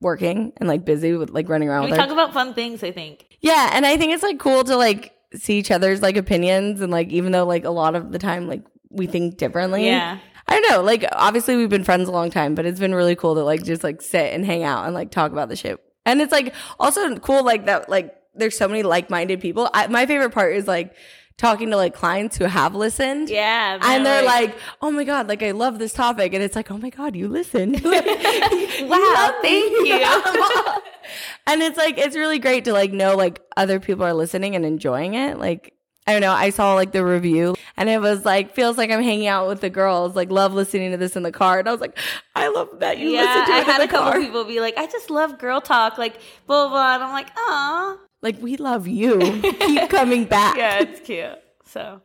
working 0.00 0.52
and 0.56 0.68
like 0.68 0.84
busy 0.84 1.12
with 1.14 1.30
like 1.30 1.48
running 1.48 1.68
around 1.68 1.84
We 1.84 1.90
with 1.90 2.00
her. 2.00 2.06
talk 2.06 2.12
about 2.12 2.32
fun 2.32 2.54
things, 2.54 2.82
I 2.82 2.90
think. 2.92 3.26
Yeah, 3.40 3.70
and 3.72 3.84
I 3.86 3.96
think 3.96 4.12
it's 4.12 4.22
like 4.22 4.38
cool 4.38 4.64
to 4.64 4.76
like 4.76 5.12
see 5.34 5.58
each 5.58 5.70
other's 5.70 6.00
like 6.02 6.16
opinions 6.16 6.80
and 6.80 6.90
like 6.90 7.08
even 7.10 7.30
though 7.32 7.44
like 7.44 7.64
a 7.64 7.70
lot 7.70 7.94
of 7.94 8.10
the 8.10 8.18
time 8.18 8.48
like 8.48 8.62
we 8.96 9.06
think 9.06 9.36
differently. 9.36 9.86
Yeah. 9.86 10.18
I 10.48 10.60
don't 10.60 10.70
know. 10.70 10.82
Like 10.82 11.04
obviously 11.12 11.56
we've 11.56 11.68
been 11.68 11.84
friends 11.84 12.08
a 12.08 12.12
long 12.12 12.30
time, 12.30 12.54
but 12.54 12.66
it's 12.66 12.80
been 12.80 12.94
really 12.94 13.16
cool 13.16 13.34
to 13.34 13.42
like 13.42 13.64
just 13.64 13.82
like 13.82 14.00
sit 14.00 14.32
and 14.32 14.44
hang 14.44 14.62
out 14.62 14.86
and 14.86 14.94
like 14.94 15.10
talk 15.10 15.32
about 15.32 15.48
the 15.48 15.56
shit. 15.56 15.80
And 16.04 16.20
it's 16.20 16.32
like 16.32 16.54
also 16.78 17.16
cool 17.16 17.44
like 17.44 17.66
that 17.66 17.88
like 17.88 18.14
there's 18.34 18.56
so 18.56 18.68
many 18.68 18.82
like-minded 18.82 19.40
people. 19.40 19.68
I, 19.74 19.86
my 19.88 20.06
favorite 20.06 20.30
part 20.30 20.54
is 20.54 20.68
like 20.68 20.94
talking 21.38 21.70
to 21.70 21.76
like 21.76 21.94
clients 21.94 22.36
who 22.36 22.44
have 22.44 22.74
listened. 22.74 23.28
Yeah. 23.28 23.78
And 23.82 24.06
they're 24.06 24.24
like, 24.24 24.56
"Oh 24.80 24.90
my 24.90 25.04
god, 25.04 25.28
like 25.28 25.42
I 25.42 25.50
love 25.50 25.78
this 25.78 25.92
topic." 25.92 26.32
And 26.34 26.42
it's 26.42 26.56
like, 26.56 26.70
"Oh 26.70 26.78
my 26.78 26.90
god, 26.90 27.16
you 27.16 27.28
listened." 27.28 27.80
wow, 27.84 29.34
thank 29.42 29.72
you. 29.86 30.00
and 31.46 31.62
it's 31.62 31.76
like 31.76 31.98
it's 31.98 32.16
really 32.16 32.38
great 32.38 32.64
to 32.64 32.72
like 32.72 32.92
know 32.92 33.16
like 33.16 33.40
other 33.56 33.80
people 33.80 34.04
are 34.04 34.14
listening 34.14 34.54
and 34.56 34.64
enjoying 34.64 35.14
it. 35.14 35.38
Like 35.38 35.74
I 36.06 36.12
don't 36.12 36.20
know, 36.20 36.32
I 36.32 36.50
saw 36.50 36.74
like 36.74 36.92
the 36.92 37.04
review 37.04 37.56
and 37.76 37.88
it 37.88 38.00
was 38.00 38.24
like 38.24 38.54
feels 38.54 38.78
like 38.78 38.90
I'm 38.90 39.02
hanging 39.02 39.26
out 39.26 39.48
with 39.48 39.60
the 39.60 39.70
girls, 39.70 40.14
like 40.14 40.30
love 40.30 40.54
listening 40.54 40.92
to 40.92 40.96
this 40.96 41.16
in 41.16 41.24
the 41.24 41.32
car. 41.32 41.58
And 41.58 41.68
I 41.68 41.72
was 41.72 41.80
like, 41.80 41.98
I 42.34 42.48
love 42.48 42.68
that 42.78 42.98
you 42.98 43.10
yeah, 43.10 43.22
listen 43.22 43.46
to 43.46 43.52
it. 43.52 43.54
I 43.54 43.72
had 43.72 43.80
a 43.80 43.88
couple 43.88 44.12
car. 44.12 44.20
people 44.20 44.44
be 44.44 44.60
like, 44.60 44.76
I 44.78 44.86
just 44.86 45.10
love 45.10 45.38
girl 45.38 45.60
talk, 45.60 45.98
like 45.98 46.20
blah 46.46 46.68
blah. 46.68 46.94
And 46.94 47.02
I'm 47.04 47.12
like, 47.12 47.28
aw. 47.36 47.96
Like 48.22 48.40
we 48.40 48.56
love 48.56 48.86
you. 48.86 49.18
Keep 49.42 49.90
coming 49.90 50.24
back. 50.36 50.56
Yeah, 50.56 50.80
it's 50.80 51.00
cute. 51.00 51.38
So 51.64 52.02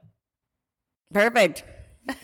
Perfect. 1.14 1.64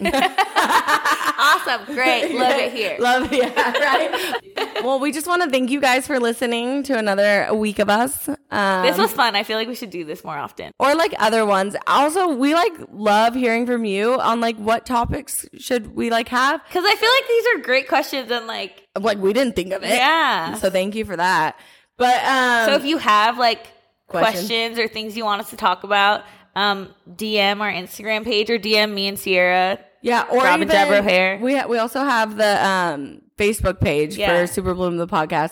awesome, 1.39 1.85
great, 1.85 2.33
love 2.33 2.57
it 2.57 2.73
here. 2.73 2.97
Love 2.99 3.31
yeah, 3.31 3.71
right. 4.57 4.83
well, 4.83 4.99
we 4.99 5.11
just 5.11 5.27
want 5.27 5.43
to 5.43 5.49
thank 5.49 5.69
you 5.69 5.79
guys 5.79 6.07
for 6.07 6.19
listening 6.19 6.83
to 6.83 6.97
another 6.97 7.53
week 7.53 7.79
of 7.79 7.89
us. 7.89 8.27
Um, 8.49 8.85
This 8.85 8.97
was 8.97 9.11
fun. 9.11 9.35
I 9.35 9.43
feel 9.43 9.57
like 9.57 9.67
we 9.67 9.75
should 9.75 9.89
do 9.89 10.03
this 10.03 10.23
more 10.23 10.37
often. 10.37 10.71
or 10.79 10.95
like 10.95 11.13
other 11.19 11.45
ones. 11.45 11.75
Also, 11.85 12.29
we 12.29 12.53
like 12.53 12.73
love 12.91 13.35
hearing 13.35 13.65
from 13.65 13.85
you 13.85 14.19
on 14.19 14.41
like 14.41 14.57
what 14.57 14.85
topics 14.85 15.45
should 15.57 15.95
we 15.95 16.09
like 16.09 16.27
have. 16.29 16.61
Because 16.67 16.83
I 16.85 16.95
feel 16.95 17.09
like 17.11 17.27
these 17.27 17.45
are 17.55 17.63
great 17.65 17.87
questions 17.87 18.31
and 18.31 18.47
like, 18.47 18.83
Like 18.99 19.17
we 19.19 19.33
didn't 19.33 19.55
think 19.55 19.73
of 19.73 19.83
it. 19.83 19.89
yeah. 19.89 20.55
So 20.55 20.69
thank 20.69 20.95
you 20.95 21.05
for 21.05 21.15
that. 21.15 21.59
But 21.97 22.23
um 22.23 22.65
So 22.69 22.73
if 22.75 22.85
you 22.85 22.97
have 22.97 23.37
like 23.37 23.67
Questions? 24.07 24.47
questions 24.47 24.79
or 24.79 24.87
things 24.87 25.17
you 25.17 25.25
want 25.25 25.41
us 25.41 25.49
to 25.49 25.57
talk 25.57 25.83
about, 25.83 26.23
um, 26.57 26.89
DM 27.09 27.61
our 27.61 27.71
Instagram 27.71 28.23
page 28.25 28.49
or 28.49 28.57
DM 28.59 28.93
me 28.93 29.07
and 29.07 29.17
Sierra. 29.19 29.79
yeah, 30.01 30.23
or 30.31 30.37
Rob 30.43 30.61
and 30.61 30.63
even, 30.63 30.75
Jabro 30.75 31.03
Hair. 31.03 31.39
We 31.41 31.63
we 31.65 31.77
also 31.77 31.99
have 32.03 32.35
the 32.37 32.65
um 32.65 33.21
Facebook 33.37 33.79
page 33.79 34.17
Yeah. 34.17 34.45
for 34.45 34.61
Superbloom 34.61 34.97
the 34.97 35.07
podcast. 35.07 35.51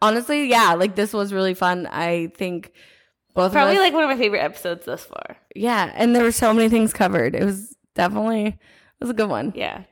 Honestly, 0.00 0.46
yeah, 0.48 0.74
like 0.74 0.96
this 0.96 1.12
was 1.12 1.32
really 1.32 1.54
fun. 1.54 1.86
I 1.86 2.32
think 2.36 2.72
both 3.34 3.52
Probably 3.52 3.74
of 3.74 3.78
us, 3.78 3.84
like 3.84 3.92
one 3.94 4.02
of 4.02 4.10
my 4.10 4.16
favorite 4.16 4.40
episodes 4.40 4.84
thus 4.84 5.04
far. 5.04 5.36
yeah, 5.54 5.92
and 5.94 6.14
there 6.14 6.24
were 6.24 6.32
so 6.32 6.52
many 6.52 6.68
things 6.68 6.92
covered. 6.92 7.34
It 7.36 7.44
was 7.44 7.74
definitely 7.94 8.46
it 8.46 8.58
was 9.00 9.10
a 9.10 9.14
good 9.14 9.28
one. 9.30 9.52
Yeah. 9.54 9.84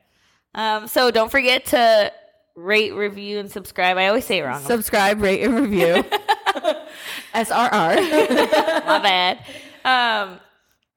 Um, 0.55 0.89
so 0.89 1.13
don't 1.13 1.31
forget 1.31 1.67
to 1.67 2.13
rate, 2.57 2.93
review, 2.93 3.39
and 3.39 3.49
subscribe. 3.51 3.97
I 3.99 4.09
always 4.09 4.25
say 4.25 4.39
it 4.39 4.43
wrong. 4.43 4.61
Subscribe, 4.63 5.23
rate, 5.23 5.43
and 5.45 5.55
review. 5.55 6.05
SRR. 7.35 8.85
My 8.87 8.99
bad. 8.99 9.39
Um, 9.85 10.41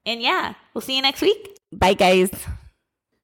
and 0.06 0.20
yeah, 0.20 0.54
we'll 0.72 0.82
see 0.82 0.96
you 0.96 1.02
next 1.02 1.22
week. 1.22 1.58
Bye, 1.72 1.94
guys. 1.94 2.30